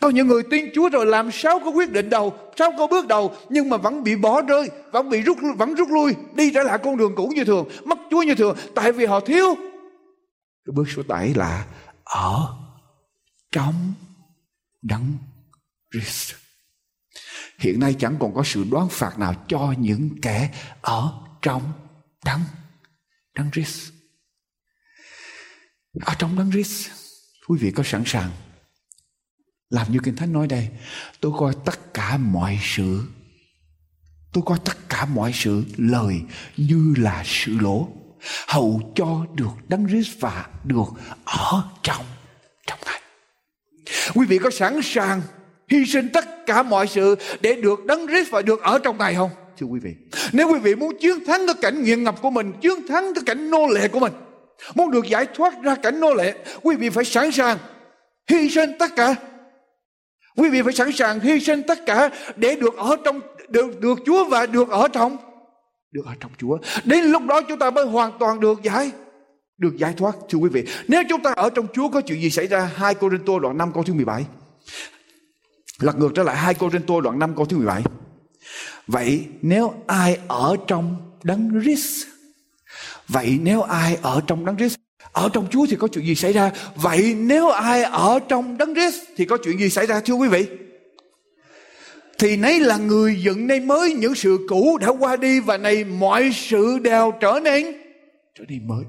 [0.00, 3.06] có những người tin Chúa rồi làm sáu có quyết định đầu, sáu có bước
[3.06, 6.62] đầu nhưng mà vẫn bị bỏ rơi, vẫn bị rút vẫn rút lui, đi trở
[6.62, 9.54] lại con đường cũ như thường, mất Chúa như thường tại vì họ thiếu.
[10.64, 11.66] Cái bước số 7 là
[12.04, 12.46] ở
[13.52, 13.92] trong
[14.82, 15.16] đấng
[15.92, 16.34] Christ.
[17.58, 21.12] Hiện nay chẳng còn có sự đoán phạt nào cho những kẻ ở
[21.42, 21.62] trong
[22.24, 22.40] đấng
[23.34, 23.97] đấng Christ.
[26.00, 26.90] Ở trong đấng Christ,
[27.48, 28.30] quý vị có sẵn sàng
[29.70, 30.68] làm như Kinh Thánh nói đây,
[31.20, 33.02] tôi coi tất cả mọi sự,
[34.32, 36.20] tôi coi tất cả mọi sự lời
[36.56, 37.88] như là sự lỗ,
[38.46, 40.86] hầu cho được đấng Christ và được
[41.24, 42.04] ở trong
[42.66, 43.00] trong Ngài.
[44.14, 45.22] Quý vị có sẵn sàng
[45.68, 49.14] hy sinh tất cả mọi sự để được đấng Christ và được ở trong Ngài
[49.14, 49.30] không?
[49.58, 49.94] Thưa quý vị,
[50.32, 53.24] nếu quý vị muốn chiến thắng cái cảnh nghiện ngập của mình, chiến thắng cái
[53.26, 54.12] cảnh nô lệ của mình,
[54.74, 57.58] muốn được giải thoát ra cảnh nô lệ, quý vị phải sẵn sàng
[58.28, 59.14] hy sinh tất cả
[60.38, 63.98] Quý vị phải sẵn sàng hy sinh tất cả để được ở trong được được
[64.06, 65.16] Chúa và được ở trong
[65.90, 66.58] được ở trong Chúa.
[66.84, 68.90] Đến lúc đó chúng ta mới hoàn toàn được giải
[69.56, 70.64] được giải thoát thưa quý vị.
[70.88, 72.70] Nếu chúng ta ở trong Chúa có chuyện gì xảy ra?
[72.74, 74.26] Hai Cô Rinh Tô đoạn 5 câu thứ 17.
[75.80, 77.82] Lật ngược trở lại hai Cô Rinh Tô đoạn 5 câu thứ 17.
[78.86, 82.06] Vậy nếu ai ở trong đấng Christ
[83.08, 84.76] Vậy nếu ai ở trong đấng Christ,
[85.12, 86.50] ở trong Chúa thì có chuyện gì xảy ra?
[86.74, 90.28] Vậy nếu ai ở trong đấng Christ thì có chuyện gì xảy ra, thưa quý
[90.28, 90.46] vị?
[92.18, 95.84] Thì nấy là người dựng nên mới những sự cũ đã qua đi và này
[95.84, 97.66] mọi sự đều trở nên
[98.38, 98.84] trở nên mới.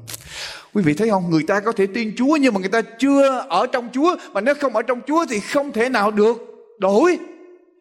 [0.73, 1.29] Quý vị thấy không?
[1.29, 4.15] Người ta có thể tin Chúa nhưng mà người ta chưa ở trong Chúa.
[4.33, 6.37] Mà nếu không ở trong Chúa thì không thể nào được
[6.79, 7.19] đổi.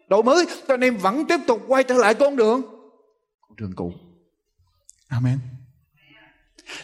[0.09, 0.47] Đổi mới.
[0.69, 2.63] Cho nên vẫn tiếp tục quay trở lại con đường.
[3.41, 3.93] Con đường cũ.
[5.09, 5.39] Amen.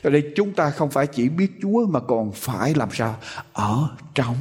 [0.03, 3.17] Ở đây chúng ta không phải chỉ biết Chúa mà còn phải làm sao?
[3.53, 4.37] Ở trong.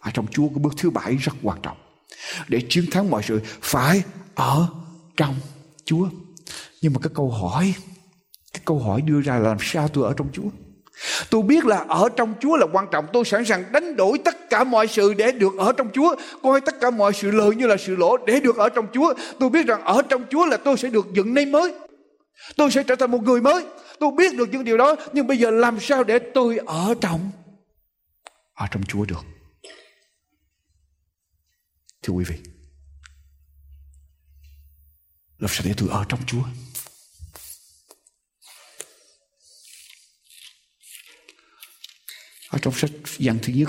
[0.00, 1.76] Ở trong Chúa cái bước thứ bảy rất quan trọng.
[2.48, 4.02] Để chiến thắng mọi sự, phải
[4.34, 4.66] ở
[5.16, 5.34] trong
[5.84, 6.08] Chúa.
[6.82, 7.74] Nhưng mà cái câu hỏi,
[8.52, 10.48] cái câu hỏi đưa ra là làm sao tôi ở trong Chúa?
[11.30, 13.06] Tôi biết là ở trong Chúa là quan trọng.
[13.12, 16.14] Tôi sẵn sàng đánh đổi tất cả mọi sự để được ở trong Chúa.
[16.42, 19.14] Coi tất cả mọi sự lợi như là sự lỗ để được ở trong Chúa.
[19.40, 21.74] Tôi biết rằng ở trong Chúa là tôi sẽ được dựng nên mới.
[22.56, 23.64] Tôi sẽ trở thành một người mới.
[24.00, 24.96] Tôi biết được những điều đó.
[25.12, 27.30] Nhưng bây giờ làm sao để tôi ở trong
[28.54, 29.24] ở trong Chúa được?
[32.02, 32.36] Thưa quý vị.
[35.38, 36.44] Làm sao để tôi ở trong Chúa?
[42.48, 43.68] Ở trong sách văn thứ nhất,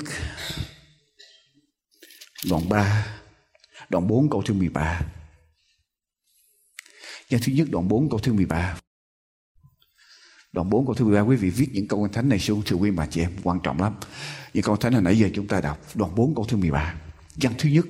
[2.49, 3.17] Đoạn 3
[3.89, 5.01] Đoạn 4 câu thứ 13
[7.29, 8.77] Văn thứ nhất, đoạn 4 câu thứ 13
[10.55, 12.91] Đoạn 4 câu thứ 13 Quý vị viết những câu thánh này xuống Thưa quý
[12.91, 13.93] bà chị em, quan trọng lắm.
[14.53, 16.95] Những câu thánh hồi nãy giờ chúng ta đọc Đoạn 4 câu thứ 13
[17.35, 17.85] Văn thứ nhất.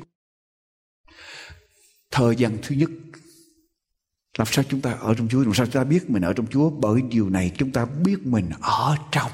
[2.12, 2.90] Thơ văn thứ nhất.
[4.38, 5.44] Làm sao chúng ta ở trong Chúa?
[5.44, 6.70] Làm sao chúng ta biết mình ở trong Chúa?
[6.70, 9.32] Bởi điều này chúng ta biết mình ở trong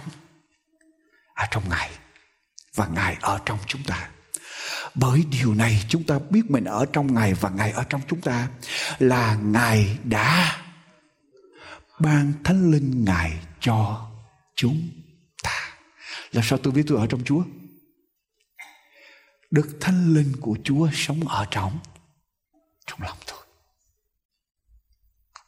[1.35, 1.89] ở trong Ngài.
[2.75, 4.09] Và Ngài ở trong chúng ta.
[4.95, 8.21] Bởi điều này chúng ta biết mình ở trong Ngài và Ngài ở trong chúng
[8.21, 8.47] ta
[8.99, 10.57] là Ngài đã
[12.01, 14.07] ban Thánh Linh Ngài cho
[14.55, 14.89] chúng
[15.43, 15.77] ta.
[16.31, 17.43] Làm sao tôi biết tôi ở trong Chúa?
[19.51, 21.79] Đức Thánh Linh của Chúa sống ở trong
[22.87, 23.39] trong lòng tôi.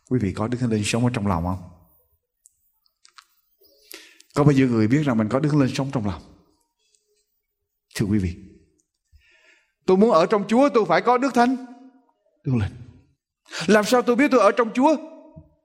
[0.09, 1.69] Quý vị có Đức Thánh Linh sống ở trong lòng không?
[4.35, 6.21] Có bao nhiêu người biết rằng mình có Đức Thánh Linh sống trong lòng?
[7.95, 8.35] Thưa quý vị,
[9.85, 11.55] tôi muốn ở trong Chúa tôi phải có Đức Thánh
[12.43, 12.71] Đức Linh.
[13.67, 15.12] Làm sao tôi biết tôi ở trong Chúa?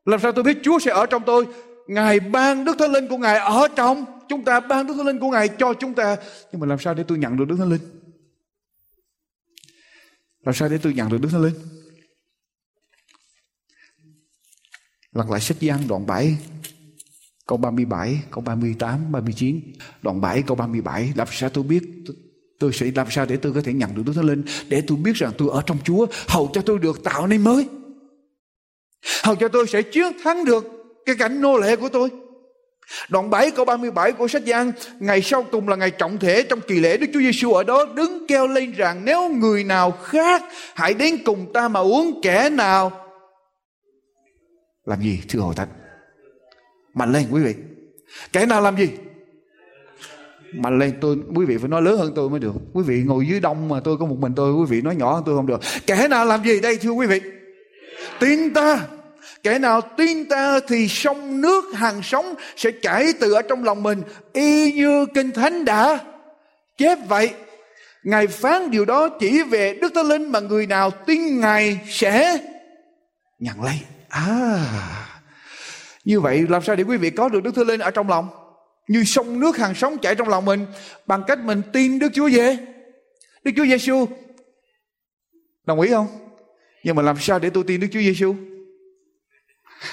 [0.09, 1.47] Làm sao tôi biết Chúa sẽ ở trong tôi?
[1.87, 5.19] Ngài ban Đức Thánh Linh của Ngài ở trong chúng ta, ban Đức Thánh Linh
[5.19, 6.17] của Ngài cho chúng ta.
[6.53, 7.81] Nhưng mà làm sao để tôi nhận được Đức Thánh Linh?
[10.45, 11.55] Làm sao để tôi nhận được Đức Thánh Linh?
[15.13, 16.37] Lật lại sách Giăng đoạn 7
[17.47, 19.61] câu 37, câu 38, 39,
[20.03, 22.17] đoạn 7 câu 37 làm sao tôi biết tôi,
[22.59, 24.99] tôi sẽ làm sao để tôi có thể nhận được Đức Thánh Linh để tôi
[24.99, 27.69] biết rằng tôi ở trong Chúa hầu cho tôi được tạo nên mới
[29.23, 30.65] hầu cho tôi sẽ chiến thắng được
[31.07, 32.11] cái cảnh nô lệ của tôi.
[33.09, 36.61] Đoạn 7 câu 37 của sách Giăng Ngày sau cùng là ngày trọng thể Trong
[36.61, 40.43] kỳ lễ Đức Chúa Giêsu ở đó, Đứng kêu lên rằng, Nếu người nào khác,
[40.75, 42.93] Hãy đến cùng ta mà uống, kẻ nào
[44.85, 45.69] Làm gì, thưa hội thánh?
[46.95, 47.55] Mạnh lên, quý vị.
[48.33, 48.89] Kẻ nào làm gì?
[50.55, 52.53] Mạnh lên, tôi, quý vị phải nói lớn hơn tôi mới được.
[52.73, 55.15] Quý vị ngồi dưới đông mà tôi có một mình tôi, quý vị nói nhỏ
[55.15, 55.61] hơn tôi không được.
[55.87, 57.21] Kẻ nào làm gì đây, thưa quý vị?
[58.21, 58.81] Tin ta
[59.43, 63.83] kẻ nào tin ta thì sông nước, hàng sống sẽ chảy từ ở trong lòng
[63.83, 65.99] mình, y như kinh thánh đã
[66.77, 67.31] chép vậy
[68.03, 72.39] ngài phán điều đó chỉ về đức thánh linh mà người nào tin ngài sẽ
[73.39, 74.59] nhận lấy à
[76.09, 78.29] như vậy làm sao để quý vị có được Đức Thánh Linh ở trong lòng?
[78.89, 80.67] Như sông nước, hàng sống chảy trong lòng mình,
[81.07, 82.57] bằng cách mình tin Đức Chúa về.
[83.45, 84.07] Đức Chúa Giêsu.
[85.67, 86.28] Đồng ý không?
[86.85, 88.35] Nhưng mà làm sao để tôi tin Đức Chúa Giêsu?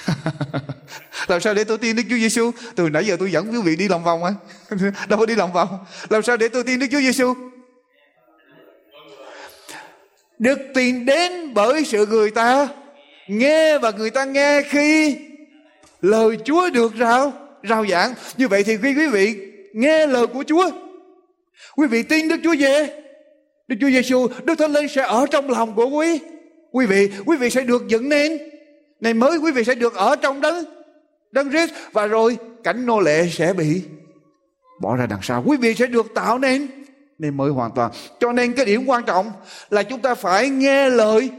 [1.28, 2.50] làm sao để tôi tin Đức Chúa Giêsu?
[2.74, 4.32] Từ nãy giờ tôi dẫn quý vị đi lòng vòng á.
[5.08, 5.78] Đâu có đi lòng vòng.
[6.08, 7.34] Làm sao để tôi tin Đức Chúa Giêsu?
[10.38, 12.68] Đức tin đến bởi sự người ta
[13.28, 15.16] nghe và người ta nghe khi
[16.00, 17.32] lời Chúa được rao
[17.68, 19.34] rao giảng như vậy thì khi quý vị
[19.72, 20.70] nghe lời của Chúa,
[21.76, 23.02] quý vị tin Đức Chúa về
[23.68, 26.18] Đức Chúa Giêsu Đức Thánh Linh sẽ ở trong lòng của quý
[26.76, 28.38] quý vị quý vị sẽ được dựng nên.
[29.00, 30.64] Này mới, quý vị sẽ được ở trong đấng
[31.32, 33.82] đấng Christ và rồi, cảnh nô lệ sẽ bị
[34.80, 35.42] bỏ ra đằng sau.
[35.46, 36.68] Quý vị sẽ được tạo nên
[37.18, 37.90] nên mới hoàn toàn.
[38.20, 39.32] Cho nên cái điểm quan trọng
[39.70, 41.30] là chúng ta phải nghe lời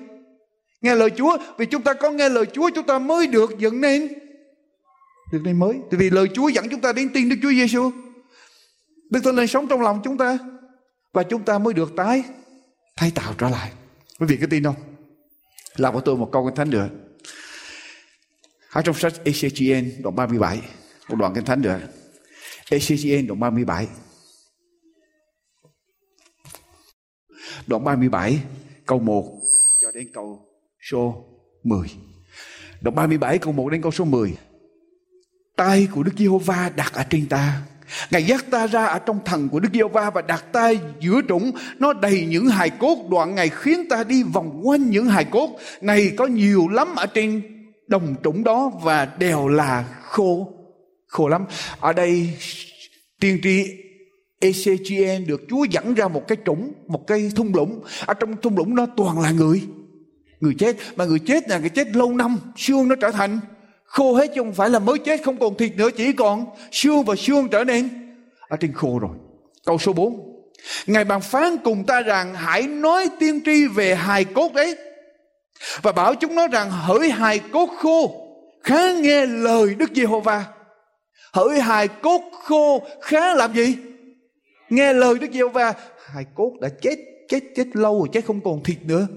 [0.82, 1.38] nghe lời Chúa.
[1.58, 4.08] Vì chúng ta có nghe lời Chúa, chúng ta mới được dựng nên
[5.32, 5.73] được nên mới.
[5.91, 7.91] Vì lời Chúa dẫn chúng ta đến tin Đức Chúa Giêsu.
[9.10, 10.38] Đức Thánh Linh sống trong lòng chúng ta.
[11.13, 12.23] Và chúng ta mới được tái
[12.95, 13.71] thay tạo trở lại.
[14.19, 14.96] Quý vị có tin không?
[15.77, 16.89] Làm của tôi một câu kinh thánh nữa
[18.71, 20.61] ở trong sách ECGN đoạn 37
[21.09, 21.79] một đoạn kinh thánh nữa
[22.69, 23.87] ECGN đoạn 37
[27.67, 28.39] đoạn 37
[28.85, 29.39] câu 1
[29.81, 30.45] cho đến câu
[30.91, 31.25] số
[31.63, 31.87] 10
[32.81, 34.37] đoạn 37 câu 1 đến câu số 10
[35.57, 37.66] tay của Đức Giê-hô-va đặt ở trên ta.
[38.12, 41.21] Ngài dắt ta ra ở trong thần của Đức giê va và đặt ta giữa
[41.28, 41.52] trũng.
[41.80, 42.97] Nó đầy những hài cốt.
[43.10, 45.50] Đoạn Ngài khiến ta đi vòng quanh những hài cốt.
[45.82, 47.41] Này có nhiều lắm ở trên
[47.88, 50.54] đồng trũng đó và đều là khô.
[51.08, 51.45] Khô lắm.
[51.80, 52.30] Ở đây
[53.19, 53.65] tiên tri
[54.39, 57.84] ECGN được Chúa dẫn ra một cái trũng, một cái thung lũng.
[58.06, 59.62] Ở trong thung lũng đó toàn là người.
[60.39, 60.76] Người chết.
[60.95, 62.38] Mà người chết là người chết lâu năm.
[62.58, 63.39] Xương nó trở thành
[63.88, 67.04] khô hết chứ không phải là mới chết, không còn thịt nữa, chỉ còn xương
[67.04, 67.89] và xương trở nên
[68.50, 69.17] ở trên khô rồi.
[69.65, 70.34] Câu số 4
[70.88, 74.76] Ngài bàn phán cùng ta rằng, hãy nói tiên tri về hài cốt đấy
[75.82, 78.28] và bảo chúng nó rằng, hỡi hài cốt khô,
[78.63, 80.45] khá nghe lời Đức Giê-hô-va.
[81.34, 83.76] Hỡi hài cốt khô, khá làm gì?
[84.69, 85.73] Nghe lời Đức Giê-hô-va,
[86.13, 86.95] hài cốt đã chết
[87.30, 89.08] chết chết lâu rồi, chết không còn thịt nữa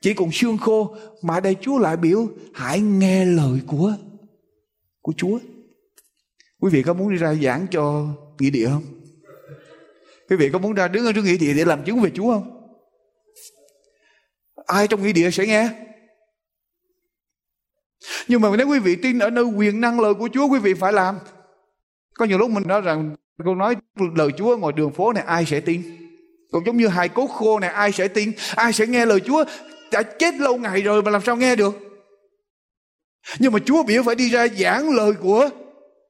[0.00, 3.94] chỉ còn xương khô, mà đây Chúa lại biểu, hãy nghe lời của
[5.02, 5.38] của Chúa.
[6.60, 8.06] Quý vị có muốn đi ra giảng cho
[8.38, 8.84] nghĩa địa không?
[10.28, 12.32] Quý vị có muốn ra đứng ở trước nghĩa địa để làm chứng về Chúa
[12.32, 12.70] không?
[14.66, 15.70] Ai trong nghĩa địa sẽ nghe?
[18.28, 20.74] Nhưng mà nếu quý vị tin ở nơi quyền năng lời của Chúa, quý vị
[20.74, 21.18] phải làm.
[22.14, 23.76] Có nhiều lúc mình nói rằng câu nói
[24.14, 25.82] lời Chúa ngoài đường phố này, ai sẽ tin?
[26.52, 28.32] Còn giống như hài cốt khô này, ai sẽ tin?
[28.54, 29.44] Ai sẽ nghe lời Chúa?
[29.92, 31.74] Đã chết lâu ngày rồi mà làm sao nghe được?
[33.38, 35.48] Nhưng mà Chúa biểu phải đi ra giảng lời của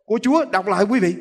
[0.04, 0.44] của Chúa.
[0.44, 1.14] Đọc lại quý vị.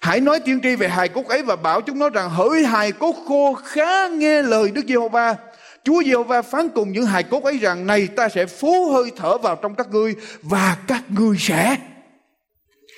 [0.00, 2.92] Hãy nói tiên tri về hài cốt ấy và bảo chúng nó rằng hỡi hài
[2.92, 5.36] cốt khô khá nghe lời Đức Giê-hô-va.
[5.84, 9.38] Chúa Giê-hô-va phán cùng những hài cốt ấy rằng, này, ta sẽ phú hơi thở
[9.38, 11.76] vào trong các ngươi và các ngươi sẽ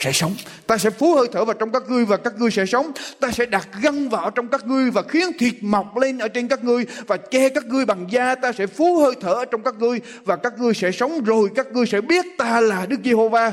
[0.05, 0.35] sẽ sống.
[0.67, 2.93] Ta sẽ phú hơi thở vào trong các ngươi và các ngươi sẽ sống.
[3.21, 6.49] Ta sẽ đặt gân vào trong các ngươi và khiến thịt mọc lên ở trên
[6.49, 8.35] các ngươi và che các ngươi bằng da.
[8.35, 11.25] Ta sẽ phú hơi thở ở trong các ngươi và các ngươi sẽ sống.
[11.25, 13.53] Rồi các ngươi sẽ biết ta là Đức Giê-hô-va.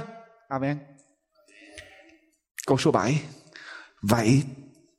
[0.50, 0.78] Amen.
[2.68, 3.20] Câu số 7
[4.02, 4.42] vậy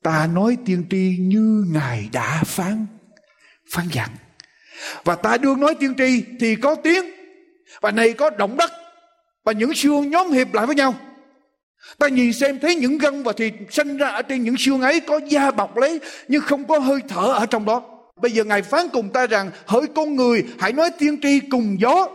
[0.03, 2.87] ta nói tiên tri như ngài đã phán
[3.71, 4.11] phán dặn.
[5.05, 7.05] Và ta đương nói tiên tri thì có tiếng
[7.81, 8.71] và này có động đất
[9.45, 10.95] và những xương nhóm hiệp lại với nhau
[11.99, 15.01] Ta nhìn xem thấy những gân và thịt sinh ra ở trên những xương ấy
[15.01, 17.83] có da bọc lấy, nhưng không có hơi thở ở trong đó.
[18.23, 21.77] Bây giờ Ngài phán cùng ta rằng, hỡi con người, hãy nói tiên tri cùng
[21.81, 22.09] gió.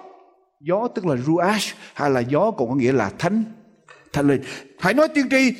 [0.62, 1.62] Gió tức là ruach,
[1.94, 3.44] hay là gió cũng có nghĩa là thánh.
[4.14, 4.42] Thánh linh.
[4.80, 5.54] Hãy nói tiên tri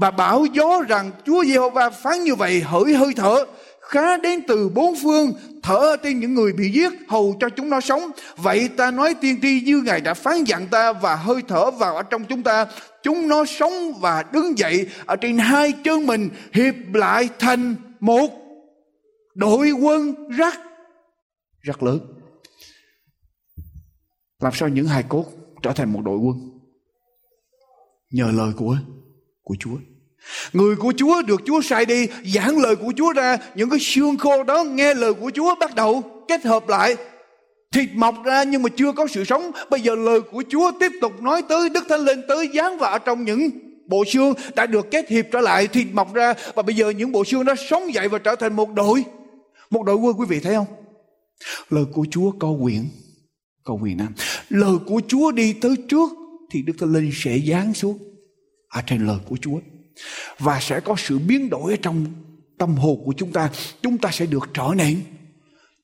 [0.00, 3.46] và bảo gió rằng Chúa Giê-hô-va phán như vậy, hỡi hơi thở
[3.86, 7.80] khá đến từ bốn phương, thở trên những người bị giết, hầu cho chúng nó
[7.80, 8.02] sống.
[8.36, 11.96] Vậy ta nói tiên tri như ngài đã phán dặn ta và hơi thở vào
[11.96, 12.66] ở trong chúng ta.
[13.02, 18.30] Chúng nó sống và đứng dậy ở trên hai chân mình, hiệp lại thành một
[19.34, 20.54] đội quân rất
[21.60, 21.98] rất lớn.
[24.40, 25.24] Làm sao những hài cốt
[25.62, 26.36] trở thành một đội quân?
[28.10, 28.76] Nhờ lời của
[29.42, 29.76] của Chúa.
[30.52, 34.16] Người của Chúa được Chúa sai đi, giảng lời của Chúa ra, những cái xương
[34.16, 36.96] khô đó nghe lời của Chúa bắt đầu kết hợp lại.
[37.72, 39.50] Thịt mọc ra nhưng mà chưa có sự sống.
[39.70, 42.98] Bây giờ lời của Chúa tiếp tục nói tới, Đức Thánh Linh tới dán vào
[42.98, 43.50] trong những
[43.86, 46.34] bộ xương đã được kết hiệp trở lại, thịt mọc ra.
[46.54, 49.04] Và bây giờ những bộ xương đó sống dậy và trở thành một đội
[49.70, 50.66] một đội quân, quý vị thấy không?
[51.70, 52.88] Lời của Chúa có quyền
[53.64, 54.12] có quyền năng.
[54.48, 56.10] Lời của Chúa đi tới trước
[56.50, 57.98] thì Đức Thánh Linh sẽ giáng xuống
[58.68, 59.58] ở trên lời của Chúa
[60.38, 62.06] và sẽ có sự biến đổi ở trong
[62.58, 63.50] tâm hồn của chúng ta.
[63.82, 65.02] Chúng ta sẽ được trở nên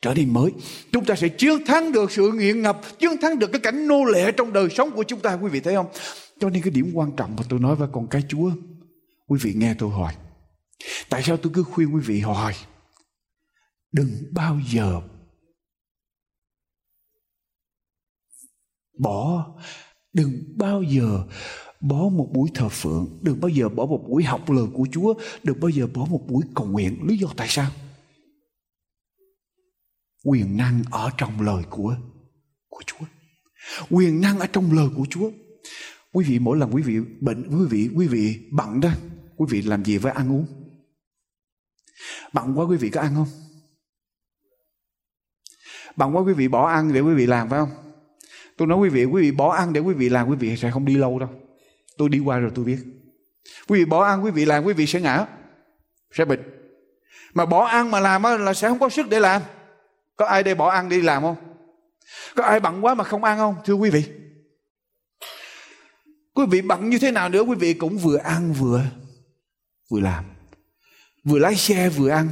[0.03, 0.51] trở nên mới.
[0.93, 4.05] Chúng ta sẽ chiến thắng được sự nghiện ngập, chiến thắng được cái cảnh nô
[4.05, 5.87] lệ trong đời sống của chúng ta, quý vị thấy không?
[6.41, 8.51] Cho nên cái điểm quan trọng mà tôi nói với con cái chúa,
[9.27, 10.15] quý vị nghe tôi hỏi.
[11.09, 12.55] Tại sao tôi cứ khuyên quý vị hỏi?
[13.93, 15.01] Đừng bao giờ
[18.99, 19.47] bỏ,
[20.13, 21.25] đừng bao giờ
[21.83, 23.19] bỏ một buổi thờ phượng.
[23.23, 25.15] Đừng bao giờ bỏ một buổi học lời của chúa.
[25.43, 26.99] Đừng bao giờ bỏ một buổi cầu nguyện.
[27.07, 27.71] Lý do tại sao?
[30.25, 31.97] Quyền năng ở trong lời của
[32.69, 33.07] của chúa.
[33.91, 35.31] Quyền năng ở trong lời của chúa.
[36.13, 38.91] Quý vị, mỗi lần quý vị bệnh, quý vị quý vị bận đó,
[39.37, 40.47] quý vị làm gì với ăn uống?
[42.33, 43.29] Bận quá quý vị có ăn không?
[45.97, 47.71] Bận quá quý vị bỏ ăn để quý vị làm, phải không?
[48.57, 50.71] Tôi nói quý vị quý vị bỏ ăn để quý vị làm, quý vị sẽ
[50.71, 51.42] không đi lâu đâu
[52.03, 52.79] tôi đi qua rồi tôi biết.
[53.69, 55.27] Quý vị bỏ ăn, quý vị làm, quý vị sẽ ngã,
[56.13, 56.41] sẽ bệnh
[57.35, 59.43] mà bỏ ăn mà làm là sẽ không có sức để làm.
[60.17, 61.37] Có ai đây bỏ ăn đi làm không?
[62.37, 64.05] Có ai bận quá mà không ăn không, thưa quý vị?
[66.35, 68.83] Quý vị bận như thế nào nữa, quý vị cũng vừa ăn vừa
[69.91, 70.25] vừa làm.
[71.25, 72.29] Vừa lái xe vừa ăn.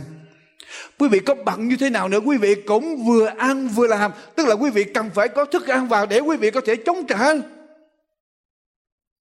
[0.98, 4.12] Quý vị có bận như thế nào nữa, quý vị cũng vừa ăn vừa làm.
[4.36, 6.76] Tức là quý vị cần phải có thức ăn vào để quý vị có thể
[6.76, 7.34] chống trả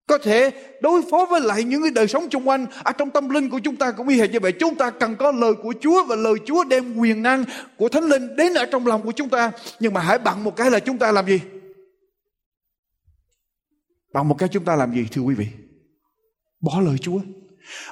[0.09, 0.51] có thể
[0.81, 2.65] đối phó với lại những cái đời sống xung quanh.
[2.83, 4.51] Ở trong tâm linh của chúng ta cũng y hệt như vậy.
[4.51, 7.43] Chúng ta cần có lời của Chúa và lời Chúa đem quyền năng
[7.77, 9.51] của Thánh Linh đến ở trong lòng của chúng ta.
[9.79, 11.41] Nhưng mà hãy bằng một cái là chúng ta làm gì?
[14.13, 15.47] Bằng một cái chúng ta làm gì, thưa quý vị?
[16.61, 17.19] Bỏ lời Chúa.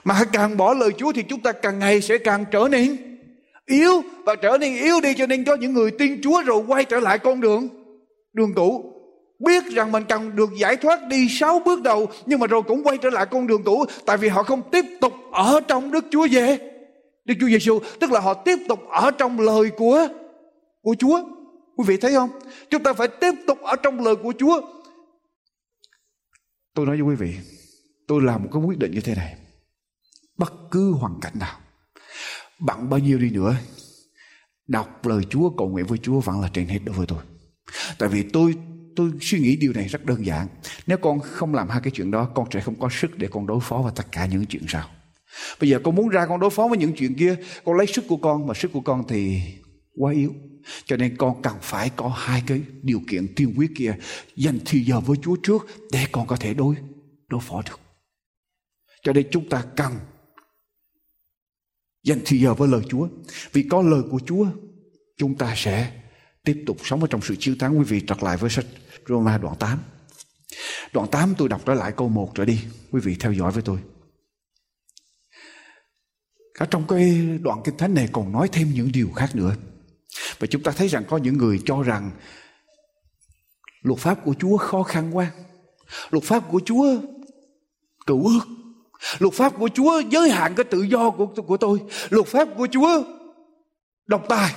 [0.04, 2.98] Mà càng bỏ lời Chúa thì chúng ta càng ngày sẽ càng trở nên
[3.66, 4.02] yếu.
[4.26, 7.00] Và trở nên yếu đi cho nên có những người tin Chúa rồi quay trở
[7.00, 7.68] lại con đường
[8.34, 8.97] đường cũ
[9.40, 12.84] biết rằng mình cần được giải thoát đi sáu bước đầu, nhưng mà rồi cũng
[12.84, 16.06] quay trở lại con đường cũ, tại vì họ không tiếp tục ở trong Đức
[16.12, 16.58] Chúa về
[17.26, 20.08] Đức Chúa Giêsu tức là họ tiếp tục ở trong lời của
[20.82, 21.24] của Chúa.
[21.76, 22.30] Quý vị thấy không?
[22.70, 24.62] Chúng ta phải tiếp tục ở trong lời của Chúa.
[26.74, 27.36] Tôi nói với quý vị,
[28.08, 29.36] tôi làm một cái quyết định như thế này.
[30.38, 31.60] Bất cứ hoàn cảnh nào
[32.60, 33.56] bằng bao nhiêu đi nữa,
[34.68, 37.20] đọc lời Chúa, cầu nguyện với Chúa vẫn là trên hết đối với tôi.
[37.98, 38.56] Tại vì tôi
[38.98, 40.48] tôi suy nghĩ điều này rất đơn giản.
[40.88, 43.48] Nếu con không làm hai cái chuyện đó, con sẽ không có sức để con
[43.48, 44.90] đối phó với tất cả những chuyện sau.
[45.60, 47.36] Bây giờ con muốn ra con đối phó với những chuyện kia,
[47.66, 49.42] con lấy sức của con, mà sức của con thì
[49.96, 50.34] quá yếu.
[50.86, 53.96] Cho nên con cần phải có hai cái điều kiện tiên quyết kia.
[54.36, 56.76] Dành thì giờ với Chúa trước để con có thể đối
[57.28, 57.80] đối phó được.
[59.04, 59.94] Cho nên chúng ta cần
[62.04, 63.08] dành thì giờ với lời Chúa.
[63.52, 64.46] Vì có lời của Chúa,
[65.18, 65.92] chúng ta sẽ
[66.44, 68.66] tiếp tục sống ở trong sự chiến thắng quý vị trở lại với sách
[69.10, 69.80] Roma đoạn 8.
[70.94, 72.60] Đoạn 8 tôi đọc trở lại câu 1 trở đi.
[72.92, 73.80] Quý vị theo dõi với tôi.
[76.54, 79.56] Cả trong cái đoạn kinh thánh này còn nói thêm những điều khác nữa.
[80.40, 82.12] Và chúng ta thấy rằng có những người cho rằng
[83.82, 85.32] luật pháp của Chúa khó khăn quá.
[86.10, 86.86] Luật pháp của Chúa
[88.08, 88.40] cựu ước.
[89.20, 91.80] Luật pháp của Chúa giới hạn cái tự do của của tôi.
[92.10, 93.04] Luật pháp của Chúa
[94.08, 94.56] độc tài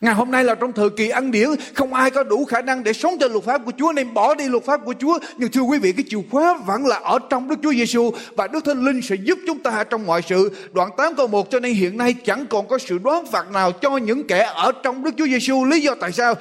[0.00, 2.84] Ngày hôm nay là trong thời kỳ ăn điển Không ai có đủ khả năng
[2.84, 5.18] để sống theo luật pháp của Chúa, Nên bỏ đi luật pháp của Chúa.
[5.36, 8.46] Nhưng thưa quý vị, cái chìa khóa vẫn là ở trong Đức Chúa Giêsu Và
[8.46, 10.50] Đức Thánh Linh sẽ giúp chúng ta trong mọi sự.
[10.72, 13.72] Đoạn 8 câu 1 cho nên hiện nay chẳng còn có sự đoán phạt nào
[13.72, 16.34] Cho những kẻ ở trong Đức Chúa Giêsu Lý do tại sao?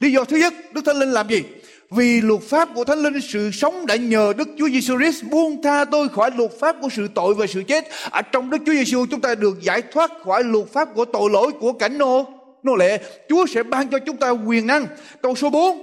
[0.00, 1.42] Lý do thứ nhất, Đức Thánh Linh làm gì?
[1.90, 5.62] Vì luật pháp của Thánh Linh, sự sống đã nhờ Đức Chúa Giêsu Christ buông
[5.62, 7.84] tha tôi khỏi luật pháp của sự tội và sự chết.
[8.10, 11.30] Ở trong Đức Chúa Giêsu chúng ta được giải thoát khỏi luật pháp của tội
[11.30, 12.37] lỗi của cảnh nô
[12.68, 14.86] nô lệ Chúa sẽ ban cho chúng ta quyền năng.
[15.22, 15.78] Câu số 4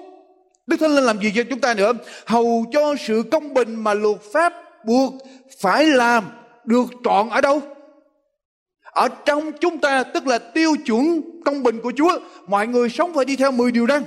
[0.67, 1.91] Đức Thánh Linh làm gì cho chúng ta nữa?
[2.25, 4.53] Hầu cho sự công bình mà luật pháp
[4.85, 5.13] buộc
[5.59, 6.23] phải làm
[6.65, 7.61] được trọn ở đâu?
[8.83, 12.19] Ở trong chúng ta, tức là tiêu chuẩn công bình của Chúa.
[12.47, 14.03] Mọi người sống phải đi theo 10 điều răn.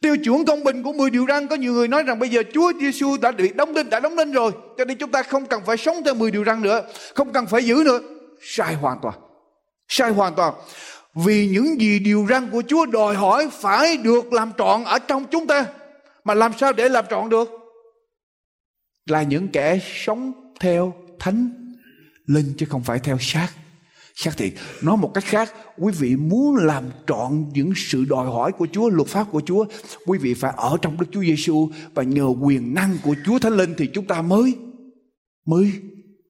[0.00, 2.42] Tiêu chuẩn công bình của 10 điều răn, có nhiều người nói rằng bây giờ
[2.52, 5.46] Chúa Giêsu đã bị đóng đinh, đã đóng đinh rồi, cho nên chúng ta không
[5.46, 6.82] cần phải sống theo 10 điều răn nữa,
[7.14, 8.00] không cần phải giữ nữa.
[8.42, 9.14] Sai hoàn toàn.
[9.88, 10.54] Sai hoàn toàn
[11.14, 15.24] vì những gì điều răn của Chúa đòi hỏi phải được làm trọn ở trong
[15.30, 15.66] chúng ta.
[16.24, 17.50] Mà làm sao để làm trọn được?
[19.06, 21.50] Là những kẻ sống theo thánh
[22.26, 23.48] linh chứ không phải theo xác.
[24.14, 24.52] Xác thì
[24.82, 28.88] Nói một cách khác, quý vị muốn làm trọn những sự đòi hỏi của Chúa,
[28.88, 29.64] luật pháp của Chúa,
[30.06, 33.56] quý vị phải ở trong Đức Chúa Giêsu và nhờ quyền năng của Chúa Thánh
[33.56, 34.54] Linh thì chúng ta mới
[35.46, 35.72] mới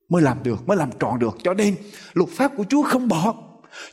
[0.09, 1.37] mới làm được, mới làm trọn được.
[1.43, 1.77] Cho nên
[2.15, 3.35] luật pháp của Chúa không bỏ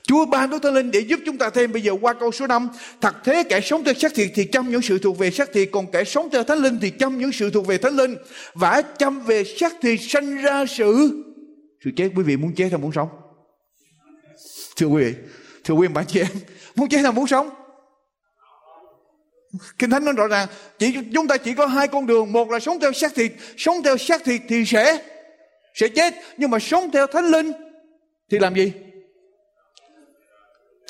[0.04, 1.72] Chúa ban Đức Thánh Linh để giúp chúng ta thêm.
[1.72, 2.70] Bây giờ qua câu số 5
[3.02, 5.70] Thật thế kẻ sống theo xác thịt thì chăm những sự thuộc về xác thịt
[5.72, 8.16] Còn kẻ sống theo Thánh Linh thì chăm những sự thuộc về Thánh Linh.
[8.54, 11.24] Và chăm về xác thịt sanh ra sự
[11.84, 12.10] Sự chết.
[12.16, 13.10] Quý vị muốn chết hay muốn sống?
[14.76, 15.14] Thưa quý vị
[15.64, 16.30] Thưa quý bạn chị em
[16.76, 17.50] Muốn chết hay muốn sống?
[19.80, 20.48] Kinh Thánh nói rõ ràng
[20.80, 22.32] chỉ, Chúng ta chỉ có hai con đường.
[22.32, 25.04] Một là sống theo xác thịt Sống theo xác thịt thì sẽ
[25.74, 26.14] Sẽ chết.
[26.38, 27.52] Nhưng mà sống theo Thánh Linh
[28.32, 28.72] Thì làm gì?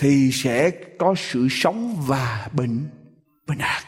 [0.02, 2.88] Thì sẽ có sự sống và bình
[3.48, 3.84] bình an.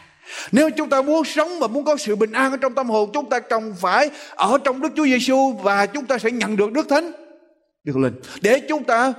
[0.52, 3.10] Nếu chúng ta muốn sống và muốn có sự bình an ở trong tâm hồn,
[3.12, 6.72] chúng ta cần phải ở trong Đức Chúa Giêsu và chúng ta sẽ nhận được
[6.72, 7.12] Đức Thánh.
[7.84, 9.12] Đức Linh, để chúng ta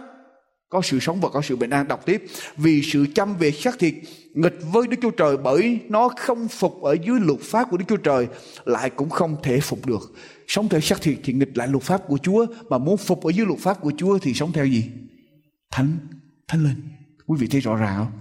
[0.69, 1.87] có sự sống và có sự bình an.
[1.87, 2.25] Đọc tiếp,
[2.57, 3.93] vì sự chăm về xác thịt,
[4.33, 7.85] nghịch với Đức Chúa Trời bởi nó không phục ở dưới luật pháp của Đức
[7.87, 8.27] Chúa Trời,
[8.65, 10.13] lại cũng không thể phục được.
[10.47, 13.31] Sống theo xác thịt thì nghịch lại luật pháp của Chúa, mà muốn phục ở
[13.31, 14.83] dưới luật pháp của Chúa thì sống theo gì?
[15.71, 15.97] Thánh
[16.47, 16.95] thánh linh
[17.27, 18.11] Quý vị thấy rõ ràng không?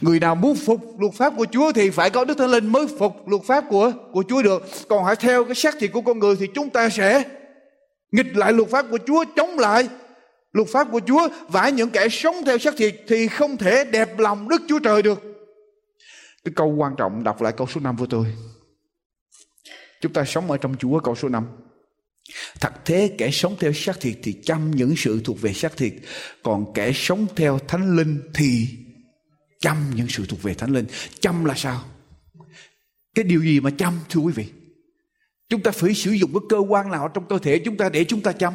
[0.00, 2.86] Người nào muốn phục luật pháp của Chúa thì phải có Đức Thánh Linh mới
[2.98, 4.62] phục luật pháp của của Chúa được.
[4.88, 7.24] Còn hãy theo cái xác thịt của con người thì chúng ta sẽ
[8.12, 9.88] nghịch lại luật pháp của Chúa, chống lại
[10.52, 14.18] luật pháp của Chúa và những kẻ sống theo xác thịt thì không thể đẹp
[14.18, 15.22] lòng Đức Chúa Trời được.
[16.44, 18.26] Cái câu quan trọng đọc lại câu số 5 của tôi.
[20.00, 21.46] Chúng ta sống ở trong Chúa câu số 5.
[22.60, 25.94] Thật thế kẻ sống theo xác thịt thì chăm những sự thuộc về xác thịt.
[26.42, 28.68] Còn kẻ sống theo thánh linh thì
[29.60, 30.86] chăm những sự thuộc về thánh linh.
[31.20, 31.84] Chăm là sao?
[33.14, 34.46] Cái điều gì mà chăm thưa quý vị?
[35.48, 38.04] Chúng ta phải sử dụng cái cơ quan nào trong cơ thể chúng ta để
[38.04, 38.54] chúng ta chăm?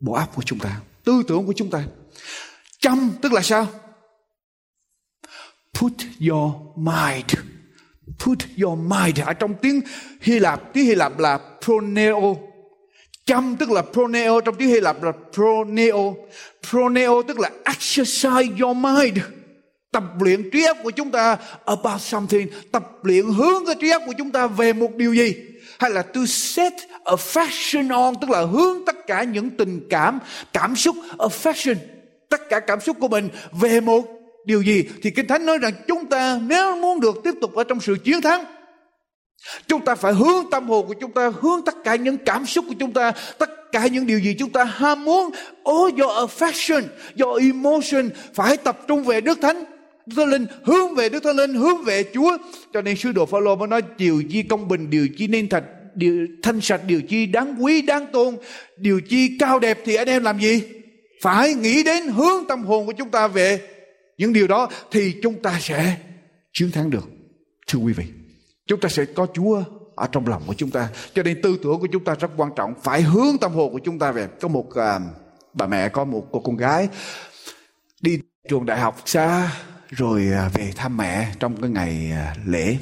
[0.00, 1.86] Bộ óc của chúng ta, tư tưởng của chúng ta.
[2.78, 3.68] Chăm tức là sao?
[5.74, 7.53] Put your mind
[8.18, 9.80] Put your mind ở trong tiếng
[10.20, 12.36] Hy Lạp, tiếng Hy Lạp là proneo.
[13.26, 16.16] Chăm tức là proneo, trong tiếng Hy Lạp là proneo.
[16.70, 19.18] Proneo tức là exercise your mind.
[19.92, 22.48] Tập luyện trí óc của chúng ta about something.
[22.72, 25.34] Tập luyện hướng cái trí óc của chúng ta về một điều gì.
[25.78, 26.72] Hay là to set
[27.04, 30.18] affection on, tức là hướng tất cả những tình cảm,
[30.52, 31.76] cảm xúc, affection,
[32.28, 34.04] tất cả cảm xúc của mình về một
[34.44, 37.64] điều gì thì kinh thánh nói rằng chúng ta nếu muốn được tiếp tục ở
[37.64, 38.44] trong sự chiến thắng,
[39.66, 42.64] chúng ta phải hướng tâm hồn của chúng ta, hướng tất cả những cảm xúc
[42.68, 45.30] của chúng ta, tất cả những điều gì chúng ta ham muốn
[45.64, 46.82] all your affection
[47.20, 49.64] your emotion phải tập trung về đức thánh.
[50.06, 52.36] Đức Thánh Linh hướng về Đức Thánh Linh, hướng về Chúa.
[52.72, 55.64] Cho nên sứ đồ Phaolô mới nói, điều chi công bình, điều chi nên thật,
[55.94, 58.36] điều thanh sạch, điều chi đáng quý, đáng tôn,
[58.76, 60.62] điều chi cao đẹp thì anh em làm gì?
[61.22, 63.60] Phải nghĩ đến hướng tâm hồn của chúng ta về
[64.18, 65.96] những điều đó thì chúng ta sẽ
[66.52, 67.04] chiến thắng được
[67.66, 68.04] thưa quý vị.
[68.66, 69.62] Chúng ta sẽ có chúa
[69.94, 70.88] ở trong lòng của chúng ta.
[71.14, 73.80] Cho nên tư tưởng của chúng ta rất quan trọng phải hướng tâm hồn của
[73.84, 74.28] chúng ta về.
[74.40, 75.00] Có một à,
[75.52, 76.88] bà mẹ có một cô con gái
[78.00, 79.50] đi trường đại học xa
[79.88, 82.76] rồi à, về thăm mẹ trong cái ngày à, lễ.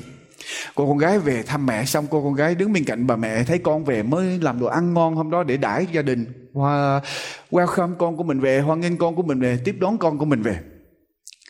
[0.75, 3.45] Cô con gái về thăm mẹ xong cô con gái đứng bên cạnh bà mẹ
[3.45, 6.51] thấy con về mới làm đồ ăn ngon hôm đó để đãi gia đình.
[7.51, 10.25] Welcome con của mình về hoan nghênh con của mình về tiếp đón con của
[10.25, 10.59] mình về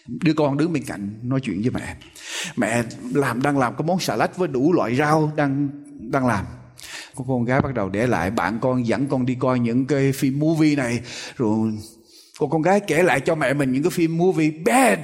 [0.07, 1.97] đứa con đứng bên cạnh nói chuyện với mẹ.
[2.57, 2.83] Mẹ
[3.15, 5.69] làm, đang làm cái món xà lách với đủ loại rau đang
[6.11, 6.47] đang làm.
[7.15, 10.13] Cô con gái bắt đầu để lại, bạn con dẫn con đi coi những cái
[10.13, 11.01] phim movie này.
[11.37, 11.73] Rồi
[12.39, 14.99] cô, con gái kể lại cho mẹ mình những cái phim movie bad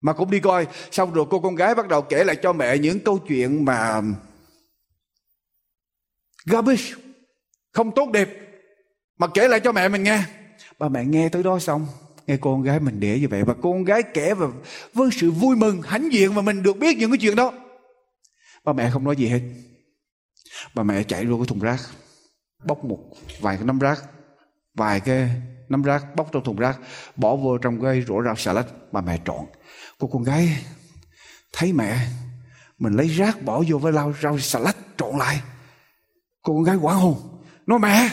[0.00, 0.66] mà cũng đi coi.
[0.90, 4.02] Xong rồi cô, con gái bắt đầu kể lại cho mẹ những câu chuyện mà
[6.46, 6.84] garbage,
[7.72, 8.28] không tốt đẹp.
[9.18, 10.22] Mà kể lại cho mẹ mình nghe.
[10.78, 11.86] Bà mẹ nghe tới đó xong
[12.26, 14.46] nghe con gái mình để như vậy và con gái kể và
[14.94, 17.52] với sự vui mừng, hãnh diện mà mình được biết những cái chuyện đó.
[18.64, 19.40] Ba mẹ không nói gì hết.
[20.74, 21.80] Bà mẹ chạy vô cái thùng rác,
[22.64, 22.98] bóc một
[23.40, 24.02] vài cái nắm rác,
[24.74, 25.30] vài cái
[25.68, 26.78] nắm rác, bóc trong thùng rác,
[27.16, 28.66] bỏ vô trong cái rổ rau xà lách.
[28.92, 29.44] Bà mẹ trộn.
[29.98, 30.64] Cô con gái
[31.52, 32.06] thấy mẹ,
[32.78, 35.40] mình lấy rác bỏ vô với lau rau xà lách trộn lại.
[36.42, 37.14] Cô con gái quảng hồn.
[37.66, 38.10] Nói mẹ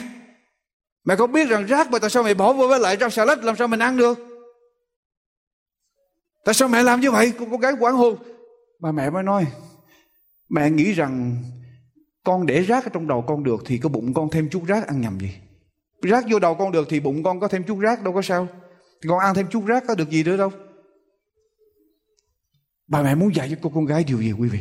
[1.08, 3.26] Mẹ có biết rằng rác mà tại sao mẹ bỏ vô với lại rau xà
[3.26, 4.18] lách làm sao mình ăn được?
[6.46, 7.34] Tại sao mẹ làm như vậy?
[7.40, 8.16] Cô, con gái quản hôn,
[8.80, 9.46] Bà mẹ mới nói,
[10.50, 11.44] mẹ nghĩ rằng
[12.24, 14.88] con để rác ở trong đầu con được thì cái bụng con thêm chút rác
[14.88, 15.32] ăn nhầm gì?
[16.02, 18.48] Rác vô đầu con được thì bụng con có thêm chút rác đâu có sao.
[19.08, 20.52] Con ăn thêm chút rác có được gì nữa đâu.
[22.88, 24.60] Bà mẹ muốn dạy cho cô con gái điều gì quý vị?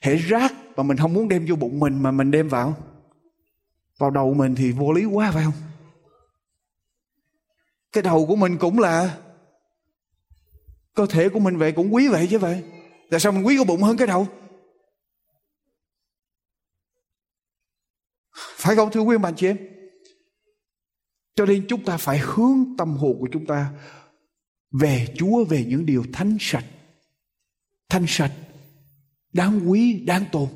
[0.00, 2.76] Hệ rác mà mình không muốn đem vô bụng mình mà mình đem vào
[3.98, 5.54] vào đầu mình thì vô lý quá, phải không?
[7.92, 9.18] Cái đầu của mình cũng là,
[10.94, 12.62] cơ thể của mình vậy cũng quý vậy chứ vậy
[13.10, 14.28] tại sao mình quý cái bụng hơn cái đầu?
[18.34, 19.58] Phải không, thưa quý bạn chị em?
[21.34, 23.72] Cho nên chúng ta phải hướng tâm hồn của chúng ta
[24.70, 26.64] về Chúa, về những điều thánh sạch.
[27.88, 28.32] Thanh sạch,
[29.32, 30.48] đáng quý, đáng tôn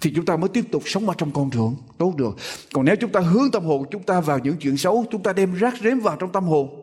[0.00, 1.76] thì chúng ta mới tiếp tục sống ở trong con đường.
[1.98, 2.36] Tốt được.
[2.72, 5.32] Còn nếu chúng ta hướng tâm hồn chúng ta vào những chuyện xấu, chúng ta
[5.32, 6.82] đem rác rếm vào trong tâm hồn,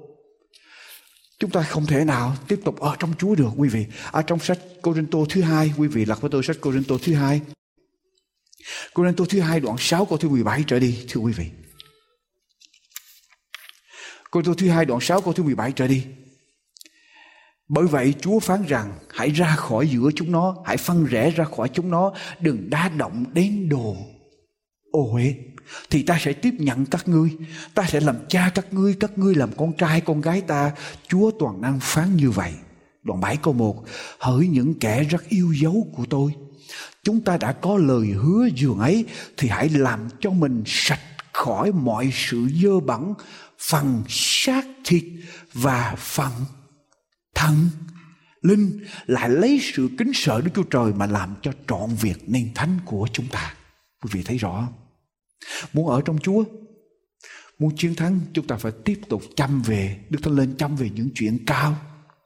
[1.40, 3.86] chúng ta không thể nào tiếp tục ở trong Chúa được, quý vị.
[4.12, 7.42] Ở trong sách Corinto thứ hai, quý vị lật với tôi sách Corinto thứ hai.
[8.94, 11.46] Corinto thứ hai đoạn 6 câu thứ 17 trở đi, thưa quý vị.
[14.32, 16.04] Corinto thứ hai đoạn 6 câu thứ 17 trở đi
[17.70, 21.46] bởi vậy Chúa phán rằng hãy ra khỏi giữa chúng nó, hãy phân rẽ ra
[21.46, 23.96] khỏi chúng nó, đừng đa động đến đồ
[24.92, 25.36] ô uế.
[25.90, 27.30] Thì ta sẽ tiếp nhận các ngươi,
[27.74, 30.72] ta sẽ làm cha các ngươi, các ngươi làm con trai con gái ta.
[31.08, 32.54] Chúa toàn năng phán như vậy.
[33.04, 33.86] Đoạn 7 câu 1
[34.20, 36.32] Hỡi những kẻ rất yêu dấu của tôi
[37.04, 39.06] Chúng ta đã có lời hứa dường ấy
[39.38, 41.00] Thì hãy làm cho mình sạch
[41.34, 43.14] khỏi mọi sự dơ bẩn
[43.60, 45.04] phần xác thịt
[45.54, 46.32] và phần
[47.40, 47.70] thần
[48.42, 52.54] linh lại lấy sự kính sợ Đức Chúa Trời mà làm cho trọn việc nên
[52.56, 53.56] thánh của chúng ta.
[54.04, 54.68] Quý vị thấy rõ
[55.74, 56.44] Muốn ở trong Chúa,
[57.60, 60.90] muốn chiến thắng chúng ta phải tiếp tục chăm về Đức Thánh Linh chăm về
[60.90, 61.76] những chuyện cao,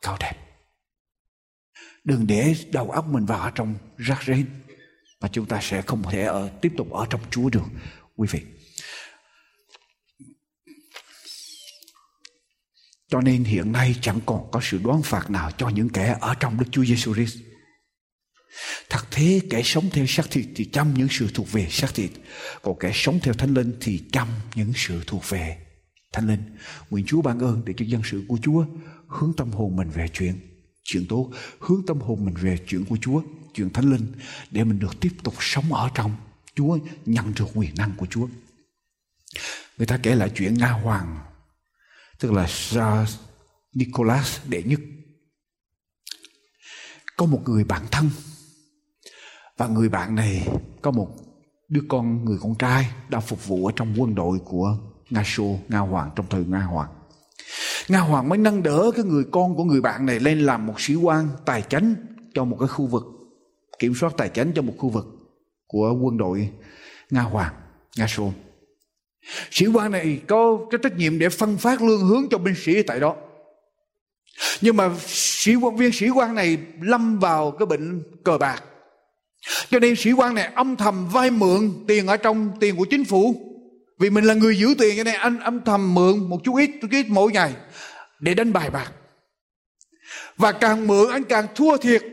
[0.01, 0.33] cao đẹp.
[2.03, 4.45] Đừng để đầu óc mình vào trong rác rến
[5.21, 7.63] mà chúng ta sẽ không thể ở tiếp tục ở trong Chúa được,
[8.15, 8.41] quý vị.
[13.13, 16.35] Cho nên hiện nay chẳng còn có sự đoán phạt nào cho những kẻ ở
[16.39, 17.37] trong Đức Chúa Giêsu Christ.
[18.89, 22.11] Thật thế kẻ sống theo xác thịt thì chăm những sự thuộc về xác thịt.
[22.61, 25.57] Còn kẻ sống theo thánh linh thì chăm những sự thuộc về
[26.13, 26.43] thánh linh.
[26.89, 28.65] Nguyện Chúa ban ơn để cho dân sự của Chúa
[29.07, 30.39] hướng tâm hồn mình về chuyện
[30.83, 33.21] chuyện tốt, hướng tâm hồn mình về chuyện của Chúa,
[33.53, 34.07] chuyện thánh linh
[34.51, 36.15] để mình được tiếp tục sống ở trong
[36.55, 38.27] Chúa, nhận được quyền năng của Chúa.
[39.77, 41.19] Người ta kể lại chuyện Nga Hoàng
[42.23, 43.05] tức là Sa
[43.73, 44.79] Nicholas đệ nhất
[47.17, 48.09] có một người bạn thân
[49.57, 50.47] và người bạn này
[50.81, 51.07] có một
[51.69, 54.77] đứa con người con trai đã phục vụ ở trong quân đội của
[55.09, 56.89] Nga Xô, Nga Hoàng trong thời Nga Hoàng.
[57.89, 60.81] Nga Hoàng mới nâng đỡ cái người con của người bạn này lên làm một
[60.81, 61.95] sĩ quan tài chánh
[62.33, 63.03] cho một cái khu vực
[63.79, 65.05] kiểm soát tài chánh cho một khu vực
[65.67, 66.49] của quân đội
[67.09, 67.53] Nga Hoàng,
[67.97, 68.31] Nga Xô.
[69.51, 72.81] Sĩ quan này có cái trách nhiệm để phân phát lương hướng cho binh sĩ
[72.81, 73.15] tại đó.
[74.61, 78.63] Nhưng mà sĩ quan viên sĩ quan này lâm vào cái bệnh cờ bạc.
[79.69, 83.05] Cho nên sĩ quan này âm thầm vay mượn tiền ở trong tiền của chính
[83.05, 83.35] phủ.
[83.99, 86.69] Vì mình là người giữ tiền cho nên anh âm thầm mượn một chút ít,
[86.81, 87.53] chút ít mỗi ngày
[88.19, 88.91] để đánh bài bạc.
[90.37, 92.03] Và càng mượn anh càng thua thiệt.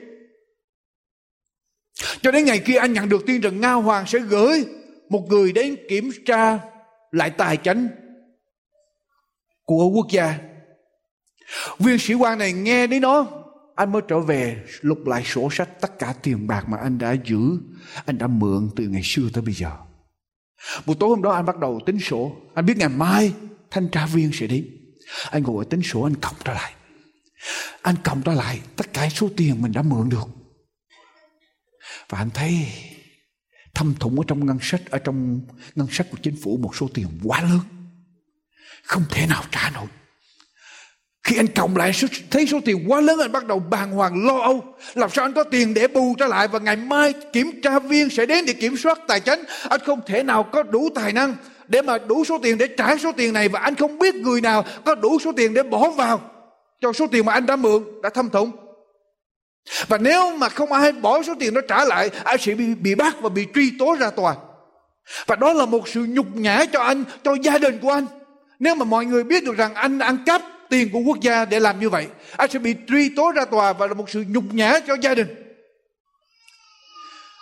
[2.22, 4.64] Cho đến ngày kia anh nhận được tiên trần Nga Hoàng sẽ gửi
[5.08, 6.58] một người đến kiểm tra
[7.10, 7.88] lại tài chánh
[9.64, 10.38] của quốc gia.
[11.78, 13.44] Viên sĩ quan này nghe đến đó
[13.74, 17.12] anh mới trở về lục lại sổ sách tất cả tiền bạc mà anh đã
[17.12, 17.58] giữ,
[18.06, 19.70] anh đã mượn từ ngày xưa tới bây giờ.
[20.86, 22.36] Buổi tối hôm đó anh bắt đầu tính sổ.
[22.54, 23.32] Anh biết ngày mai
[23.70, 24.66] thanh tra viên sẽ đến.
[25.30, 26.72] Anh ngồi tính sổ, anh cộng ra lại.
[27.82, 30.28] Anh cộng ra lại, tất cả số tiền mình đã mượn được.
[32.08, 32.66] Và anh thấy
[33.80, 35.40] thâm thủng ở trong ngân sách, ở trong
[35.74, 37.60] ngân sách của chính phủ một số tiền quá lớn.
[38.84, 39.86] Không thể nào trả nổi.
[41.22, 41.92] Khi anh cộng lại
[42.30, 44.64] thấy số tiền quá lớn, anh bắt đầu bàng hoàng, lo âu.
[44.94, 48.10] Làm sao anh có tiền để bù trở lại và ngày mai kiểm tra viên
[48.10, 49.44] sẽ đến để kiểm soát tài chính?
[49.68, 51.34] Anh không thể nào có đủ tài năng
[51.68, 54.40] để mà đủ số tiền để trả số tiền này và anh không biết người
[54.40, 56.20] nào có đủ số tiền để bỏ vào
[56.80, 58.50] cho số tiền mà anh đã mượn, đã thâm thủng
[59.86, 62.94] và nếu mà không ai bỏ số tiền đó trả lại, anh sẽ bị, bị
[62.94, 64.36] bắt và bị truy tố ra tòa.
[65.26, 68.06] Và đó là một sự nhục nhã cho anh, cho gia đình của anh.
[68.58, 71.60] Nếu mà mọi người biết được rằng anh ăn cắp tiền của quốc gia để
[71.60, 72.06] làm như vậy,
[72.36, 75.14] anh sẽ bị truy tố ra tòa và là một sự nhục nhã cho gia
[75.14, 75.28] đình.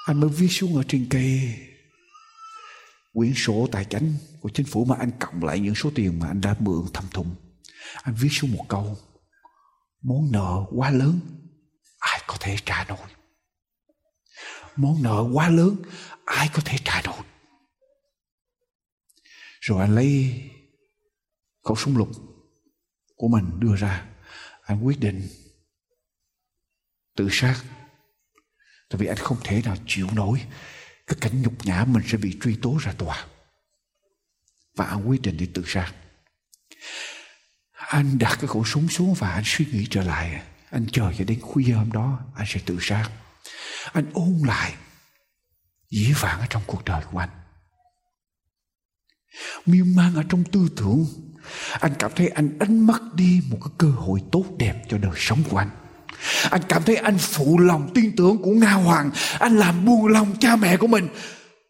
[0.06, 1.40] Anh mới viết xuống ở trên cây
[3.14, 6.26] quyển sổ tài chính của chính phủ mà anh cộng lại những số tiền mà
[6.28, 7.34] anh đã mượn thâm thùng.
[8.02, 8.96] Anh viết xuống một câu,
[10.02, 11.20] món nợ quá lớn
[12.28, 13.08] có thể trả nổi.
[14.76, 15.76] Món nợ quá lớn,
[16.24, 17.22] ai có thể trả nổi?
[19.60, 20.42] Rồi anh lấy
[21.62, 22.08] khẩu súng lục
[23.16, 24.06] của mình đưa ra.
[24.62, 25.28] Anh quyết định
[27.16, 27.64] tự sát.
[28.88, 30.46] Tại vì anh không thể nào chịu nổi
[31.06, 33.26] cái cảnh nhục nhã mình sẽ bị truy tố ra tòa.
[34.74, 35.92] Và anh quyết định đi tự sát.
[37.72, 41.24] Anh đặt cái khẩu súng xuống và anh suy nghĩ trở lại anh chờ cho
[41.24, 43.10] đến khuya hôm đó, anh sẽ tự sát.
[43.92, 44.74] Anh ôn lại
[45.90, 47.28] dĩ vãng ở trong cuộc đời của anh.
[49.66, 51.06] Miên man ở trong tư tưởng,
[51.80, 55.12] anh cảm thấy anh đánh mất đi một cái cơ hội tốt đẹp cho đời
[55.16, 55.70] sống của anh.
[56.50, 60.34] Anh cảm thấy anh phụ lòng tin tưởng của nga hoàng, anh làm buồn lòng
[60.40, 61.08] cha mẹ của mình.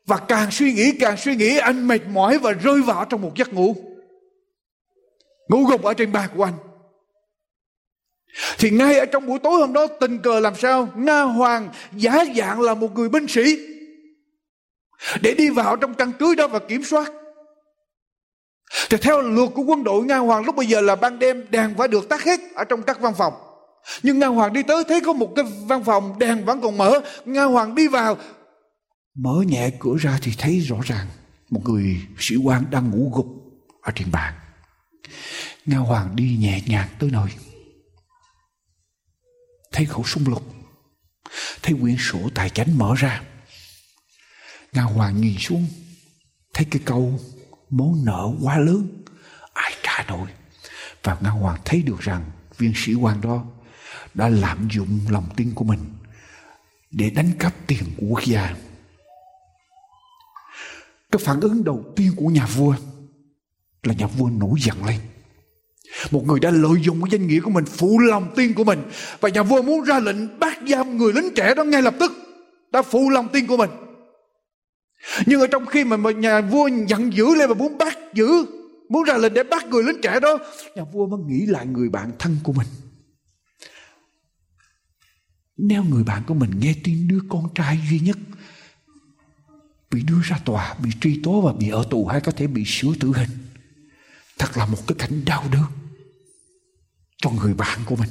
[0.07, 3.32] Và càng suy nghĩ, càng suy nghĩ, anh mệt mỏi và rơi vào trong một
[3.36, 3.76] giấc ngủ.
[5.49, 6.55] Ngủ gục ở trên bàn của anh
[8.59, 10.89] thì ngay ở trong buổi tối hôm đó, tình cờ làm sao?
[10.97, 13.59] Nga Hoàng, giả dạng là một người binh sĩ.
[15.20, 17.12] Để đi vào trong căn cứ đó và kiểm soát.
[18.91, 21.74] Thì theo luật của quân đội, Nga Hoàng lúc bây giờ là ban đêm, đèn
[21.78, 23.32] phải được tắt hết ở trong các văn phòng.
[24.03, 27.01] Nhưng Nga Hoàng đi tới, thấy có một cái văn phòng, đèn vẫn còn mở.
[27.24, 28.16] Nga Hoàng đi vào,
[29.14, 31.07] Mở nhẹ cửa ra thì thấy rõ ràng
[31.51, 33.26] Một người sĩ quan đang ngủ gục
[33.82, 34.34] ở trên bàn.
[35.66, 37.28] Nga Hoàng đi nhẹ nhàng tới nơi
[39.73, 40.55] thấy khẩu súng lục.
[41.62, 43.23] Thấy quyển sổ tài chánh mở ra.
[44.73, 45.66] Nga hoàng nhìn xuống.
[46.55, 47.21] Thấy cái câu
[47.71, 49.05] món nợ quá lớn.
[49.53, 50.29] Ai trả nổi?
[51.03, 53.45] Và Nga Hoàng thấy được rằng viên sĩ quan đó
[54.14, 55.81] đã lạm dụng lòng tin của mình
[56.91, 58.57] để đánh cắp tiền của quốc gia.
[61.12, 62.75] Cái phản ứng đầu tiên của nhà vua
[63.83, 65.01] là nhà vua nổi giận lên.
[66.11, 68.82] Một người đã lợi dụng cái danh nghĩa của mình, phụ lòng tin của mình.
[69.20, 72.12] Và nhà vua muốn ra lệnh bắt giam người lính trẻ đó ngay lập tức.
[72.72, 73.70] Đã phụ lòng tin của mình.
[75.26, 78.45] Nhưng ở trong khi mà nhà vua giận dữ lên và muốn bắt giữ,
[78.89, 80.39] muốn ra lệnh để bắt người lính trẻ đó,
[80.76, 82.66] nhà vua mới nghĩ lại người bạn thân của mình.
[85.57, 88.16] Nếu người bạn của mình nghe tin đứa con trai duy nhất
[89.91, 92.64] bị đưa ra tòa, bị truy tố và bị ở tù hay có thể bị
[92.66, 93.28] sửa tử hình
[94.39, 95.66] thật là một cái cảnh đau đớn
[97.16, 98.11] cho người bạn của mình.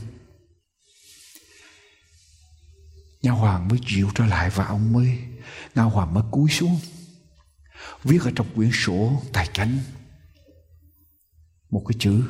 [3.21, 5.19] Nhà hoàng mới chịu trở lại và ông mới,
[5.75, 6.79] nga hoàng mới cúi xuống,
[8.03, 9.79] viết ở trong quyển sổ tài chánh
[11.69, 12.23] một cái chữ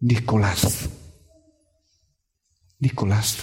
[0.00, 0.88] Nicholas.
[2.80, 3.40] Nicholas.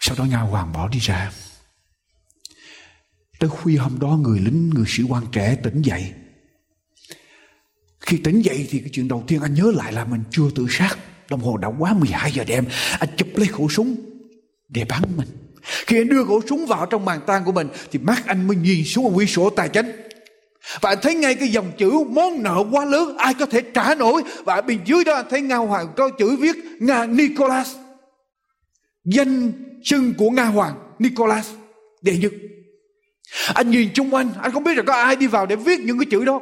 [0.00, 1.32] Sau đó Nga Hoàng bỏ đi ra.
[3.38, 6.14] Tới khuya hôm đó, người lính, Người sĩ quan trẻ tỉnh dậy.
[8.06, 10.66] Khi tỉnh dậy thì cái chuyện đầu tiên anh nhớ lại là Mình chưa tự
[10.70, 10.96] sát.
[11.30, 12.64] Đồng hồ đã quá 12 giờ đêm.
[12.98, 13.96] Anh chụp lấy khẩu súng
[14.68, 15.28] Để bắn mình.
[15.86, 18.56] Khi anh đưa khẩu súng vào trong bàn tan của mình Thì mắt anh mới
[18.56, 19.92] nhìn xuống quyển sổ tài chính.
[20.80, 23.94] Và anh thấy ngay cái dòng chữ món nợ quá lớn, ai có thể trả
[23.94, 24.22] nổi.
[24.44, 27.74] Và bên dưới đó anh thấy Nga Hoàng có chữ viết Nga Nicholas
[29.04, 29.52] danh
[29.84, 31.50] xưng của Nga Hoàng Nicholas
[32.02, 32.32] đệ nhất.
[33.54, 35.98] Anh nhìn chung quanh, anh không biết là có ai đi vào để viết những
[35.98, 36.40] cái chữ đó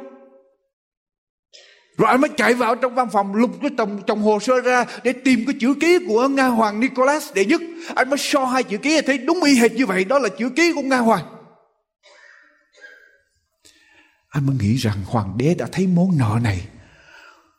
[1.97, 4.85] rồi anh mới chạy vào trong văn phòng lục cái trong, trong hồ sơ ra
[5.03, 7.61] để tìm cái chữ ký của Nga Hoàng Nicholas đệ nhất.
[7.95, 10.05] Anh mới so hai chữ ký thấy đúng y hệt như vậy.
[10.05, 11.25] Đó là chữ ký của Nga Hoàng.
[14.29, 16.61] Anh mới nghĩ rằng hoàng đế đã thấy món nợ này.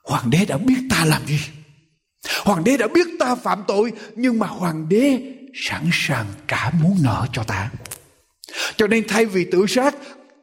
[0.04, 1.40] Hoàng đế đã biết ta làm gì.
[2.44, 5.20] Hoàng đế đã biết ta phạm tội nhưng mà hoàng đế
[5.54, 7.70] sẵn sàng trả món nợ cho ta.
[8.76, 9.94] Cho nên thay vì tự sát,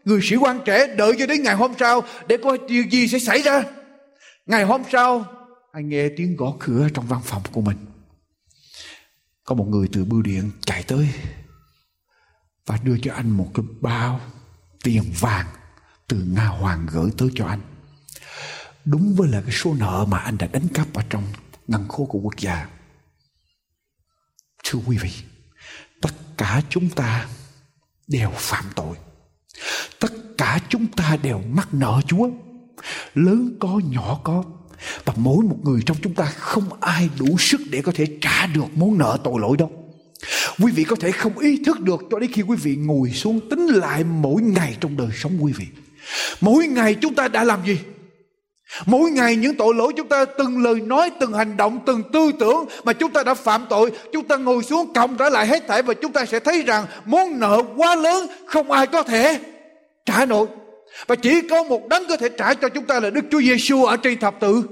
[0.06, 3.20] người sĩ quan trẻ đợi cho đến ngày hôm sau để coi điều gì sẽ
[3.20, 3.64] xảy ra.
[4.46, 5.26] Ngày hôm sau,
[5.72, 7.78] anh nghe tiếng gõ cửa trong văn phòng của mình.
[9.44, 11.10] Có một người từ bưu điện chạy tới
[12.66, 14.20] và đưa cho anh một cái bao
[14.84, 15.48] tiền vàng
[16.08, 17.62] từ Nga Hoàng gửi tới cho anh.
[18.86, 21.24] Đúng với là cái số nợ mà anh đã đánh cắp ở trong
[21.68, 22.68] ngân khố của quốc gia.
[24.64, 25.12] Thưa quý vị,
[26.02, 27.28] tất cả chúng ta
[28.08, 28.98] đều phạm tội.
[30.00, 32.30] Tất cả chúng ta đều mắc nợ Chúa.
[33.16, 34.44] Lớn có, nhỏ có.
[35.06, 38.46] Và mỗi một người trong chúng ta không ai đủ sức để có thể trả
[38.46, 39.72] được món nợ tội lỗi đâu.
[40.60, 43.50] Quý vị có thể không ý thức được cho đến khi quý vị ngồi xuống
[43.50, 45.66] tính lại mỗi ngày trong đời sống quý vị.
[46.42, 47.80] Mỗi ngày chúng ta đã làm gì?
[48.86, 52.32] Mỗi ngày những tội lỗi chúng ta từng lời nói, từng hành động, từng tư
[52.40, 55.68] tưởng mà chúng ta đã phạm tội, chúng ta ngồi xuống cộng trở lại hết
[55.68, 59.40] thảy và chúng ta sẽ thấy rằng món nợ quá lớn không ai có thể
[60.06, 60.48] trả nổi.
[61.08, 63.86] Và chỉ có một đấng có thể trả cho chúng ta là Đức Chúa Giêsu
[63.86, 64.64] ở trên thập tự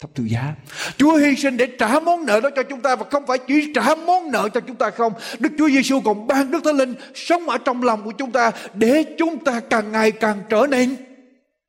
[0.00, 0.54] thập tự giá.
[0.96, 3.72] Chúa hy sinh để trả món nợ đó cho chúng ta và không phải chỉ
[3.74, 5.12] trả món nợ cho chúng ta không.
[5.38, 8.50] Đức Chúa Giêsu còn ban Đức Thánh Linh sống ở trong lòng của chúng ta
[8.74, 10.96] để chúng ta càng ngày càng trở nên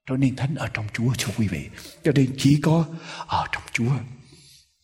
[0.09, 1.65] trở nên thánh ở trong Chúa cho quý vị.
[2.03, 2.85] Cho nên chỉ có
[3.27, 3.91] ở trong Chúa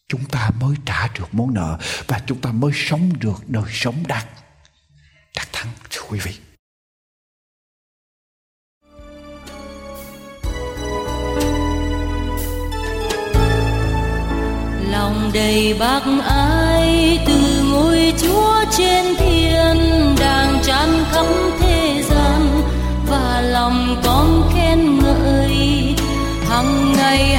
[0.07, 3.95] chúng ta mới trả được món nợ và chúng ta mới sống được đời sống
[4.07, 4.25] đạt
[5.35, 6.31] đạt thắng cho quý vị.
[15.05, 19.77] Lòng đầy bác ái từ ngôi chúa trên thiên
[20.19, 21.25] đang tràn khắp
[21.59, 22.61] thế gian,
[23.09, 25.95] và lòng con khen ngợi,
[26.49, 27.35] hằng ngày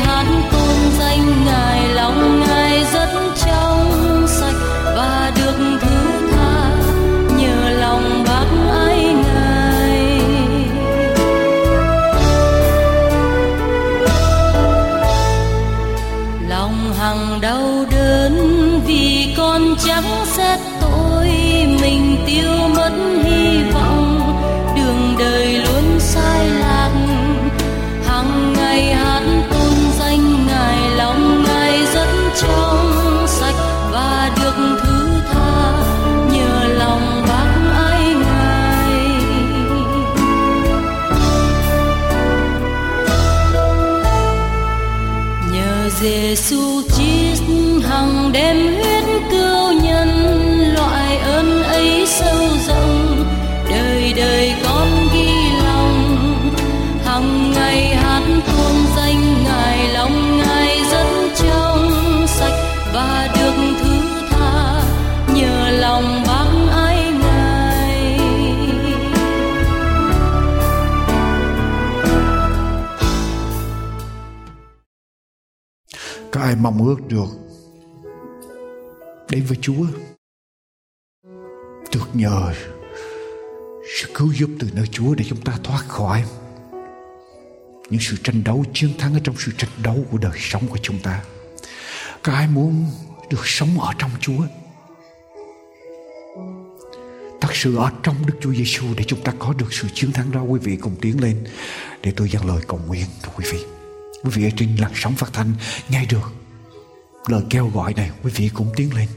[76.47, 77.29] ai mong ước được
[79.31, 79.87] đến với Chúa.
[81.93, 82.53] Được nhờ
[84.01, 86.25] sự cứu giúp từ nơi Chúa để chúng ta thoát khỏi
[87.91, 90.79] những sự tranh đấu, chiến thắng ở trong sự tranh đấu của đời sống của
[90.83, 91.23] chúng ta.
[92.23, 92.85] Có ai muốn
[93.31, 94.43] được sống ở trong Chúa?
[97.41, 100.33] Thật sự ở trong Đức Chúa Giêsu để chúng ta có được sự chiến thắng
[100.33, 101.45] đó, quý vị cùng tiến lên
[102.03, 103.76] để tôi dâng lời cầu nguyện thưa quý vị
[104.27, 105.53] quý vị ở trên làn sóng phát thanh
[105.89, 106.33] nghe được.
[107.27, 109.09] Lời kêu gọi này quý vị cũng tiến lên.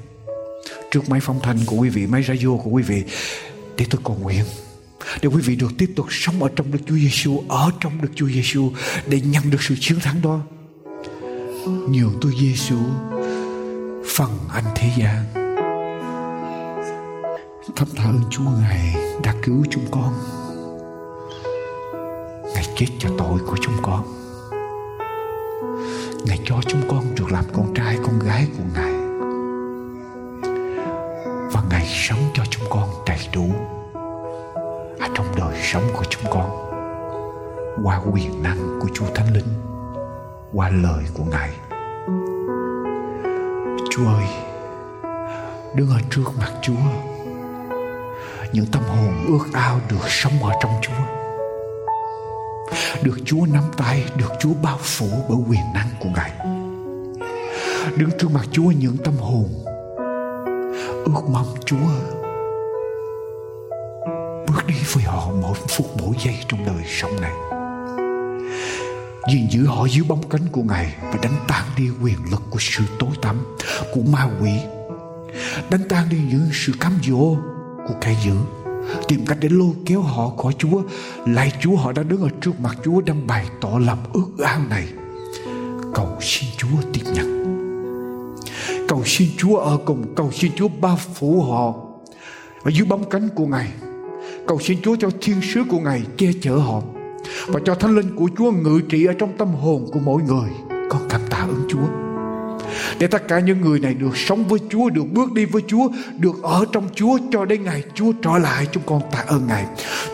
[0.92, 3.04] Trước máy phong thanh của quý vị, máy radio của quý vị,
[3.78, 4.46] để tôi cầu nguyện,
[5.22, 8.10] để quý vị được tiếp tục sống ở trong Đức Chúa Giêsu ở trong Đức
[8.16, 8.72] Chúa Giêsu
[9.08, 10.40] để nhận được sự chiến thắng đó.
[11.66, 12.78] Nhường tôi Giêsu
[14.16, 15.26] phần anh thế gian.
[17.76, 20.14] Cảm tạ ơn Chúa Ngài đã cứu chúng con.
[22.54, 24.19] Ngài chết cho tội của chúng con.
[26.26, 28.94] Ngài cho chúng con được làm con trai con gái của Ngài.
[31.52, 33.50] Và Ngài sống cho chúng con đầy đủ.
[35.00, 36.66] Ở trong đời sống của chúng con,
[37.84, 39.54] Qua quyền năng của Chúa Thánh Linh,
[40.54, 41.50] Qua lời của Ngài.
[43.90, 44.26] Chúa ơi,
[45.76, 46.74] Đứng ở trước mặt Chúa.
[48.54, 51.19] Những tâm hồn ước ao được sống ở trong Chúa
[53.04, 56.32] được Chúa nắm tay, được Chúa bao phủ bởi quyền năng của Ngài.
[57.98, 59.50] Đứng trước mặt Chúa những tâm hồn.
[61.06, 61.78] Ước mong Chúa
[64.48, 67.34] bước đi với họ mỗi phút mỗi giây trong đời sống này.
[69.32, 72.60] Gìn giữ họ dưới bóng cánh của Ngài và đánh tan đi quyền lực của
[72.60, 73.56] sự tối tăm,
[73.94, 74.52] của ma quỷ.
[75.70, 77.36] Đánh tan đi những sự cám dỗ
[77.88, 78.59] của kẻ dữ
[79.08, 80.82] tìm cách để lôi kéo họ khỏi Chúa.
[81.26, 84.60] Lại Chúa, họ đã đứng ở trước mặt Chúa đang bày tỏ lòng ước ao
[84.70, 84.88] này.
[85.94, 87.40] Cầu xin Chúa tiếp nhận.
[88.88, 91.74] Cầu xin Chúa ở cùng, cầu xin Chúa bao phủ họ.
[92.64, 93.68] Ở dưới bóng cánh của Ngài,
[94.48, 96.82] cầu xin Chúa cho thiên sứ của Ngài che chở họ
[97.48, 100.50] và cho thánh linh của Chúa ngự trị ở trong tâm hồn của mỗi người
[100.90, 102.09] con cảm tạ ơn Chúa
[103.00, 105.90] để tất cả những người này được sống với Chúa, được bước đi với Chúa,
[106.18, 109.66] được ở trong Chúa cho đến ngày Chúa trở lại, chúng con tạ ơn Ngài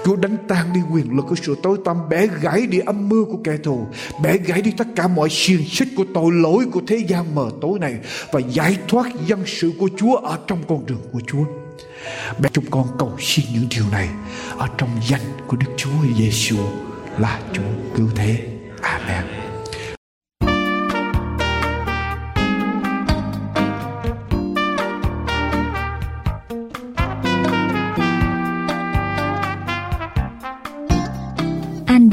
[0.05, 3.25] Chúa đánh tan đi quyền lực của sự tối tăm, bẻ gãy đi âm mưu
[3.25, 3.87] của kẻ thù,
[4.23, 7.49] bẻ gãy đi tất cả mọi xiềng xích của tội lỗi của thế gian mờ
[7.61, 7.95] tối này
[8.31, 11.43] và giải thoát dân sự của Chúa ở trong con đường của Chúa
[12.39, 14.09] Bé, chúng con cầu xin những điều này
[14.57, 16.57] ở trong danh của Đức Chúa Giêsu
[17.17, 17.63] là Chúa
[17.95, 18.47] cứu thế.
[18.81, 19.44] Amen.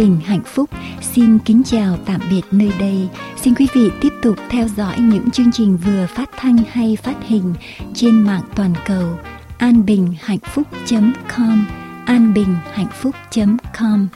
[0.03, 0.71] Bình hạnh phúc.
[1.01, 3.09] Xin kính chào tạm biệt nơi đây.
[3.37, 7.15] Xin quý vị tiếp tục theo dõi những chương trình vừa phát thanh hay phát
[7.23, 7.55] hình
[7.95, 9.19] trên mạng toàn cầu.
[9.59, 10.67] an bình hạnh phúc
[11.37, 11.67] com,
[12.07, 13.15] an bình hạnh phúc
[13.79, 14.09] com.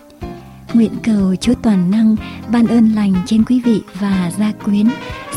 [0.74, 2.16] Nguyện cầu chúa toàn năng
[2.53, 4.89] ban ơn lành trên quý vị và gia quyến.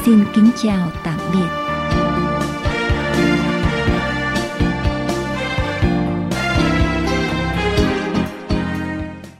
[0.06, 1.59] Xin kính chào tạm biệt.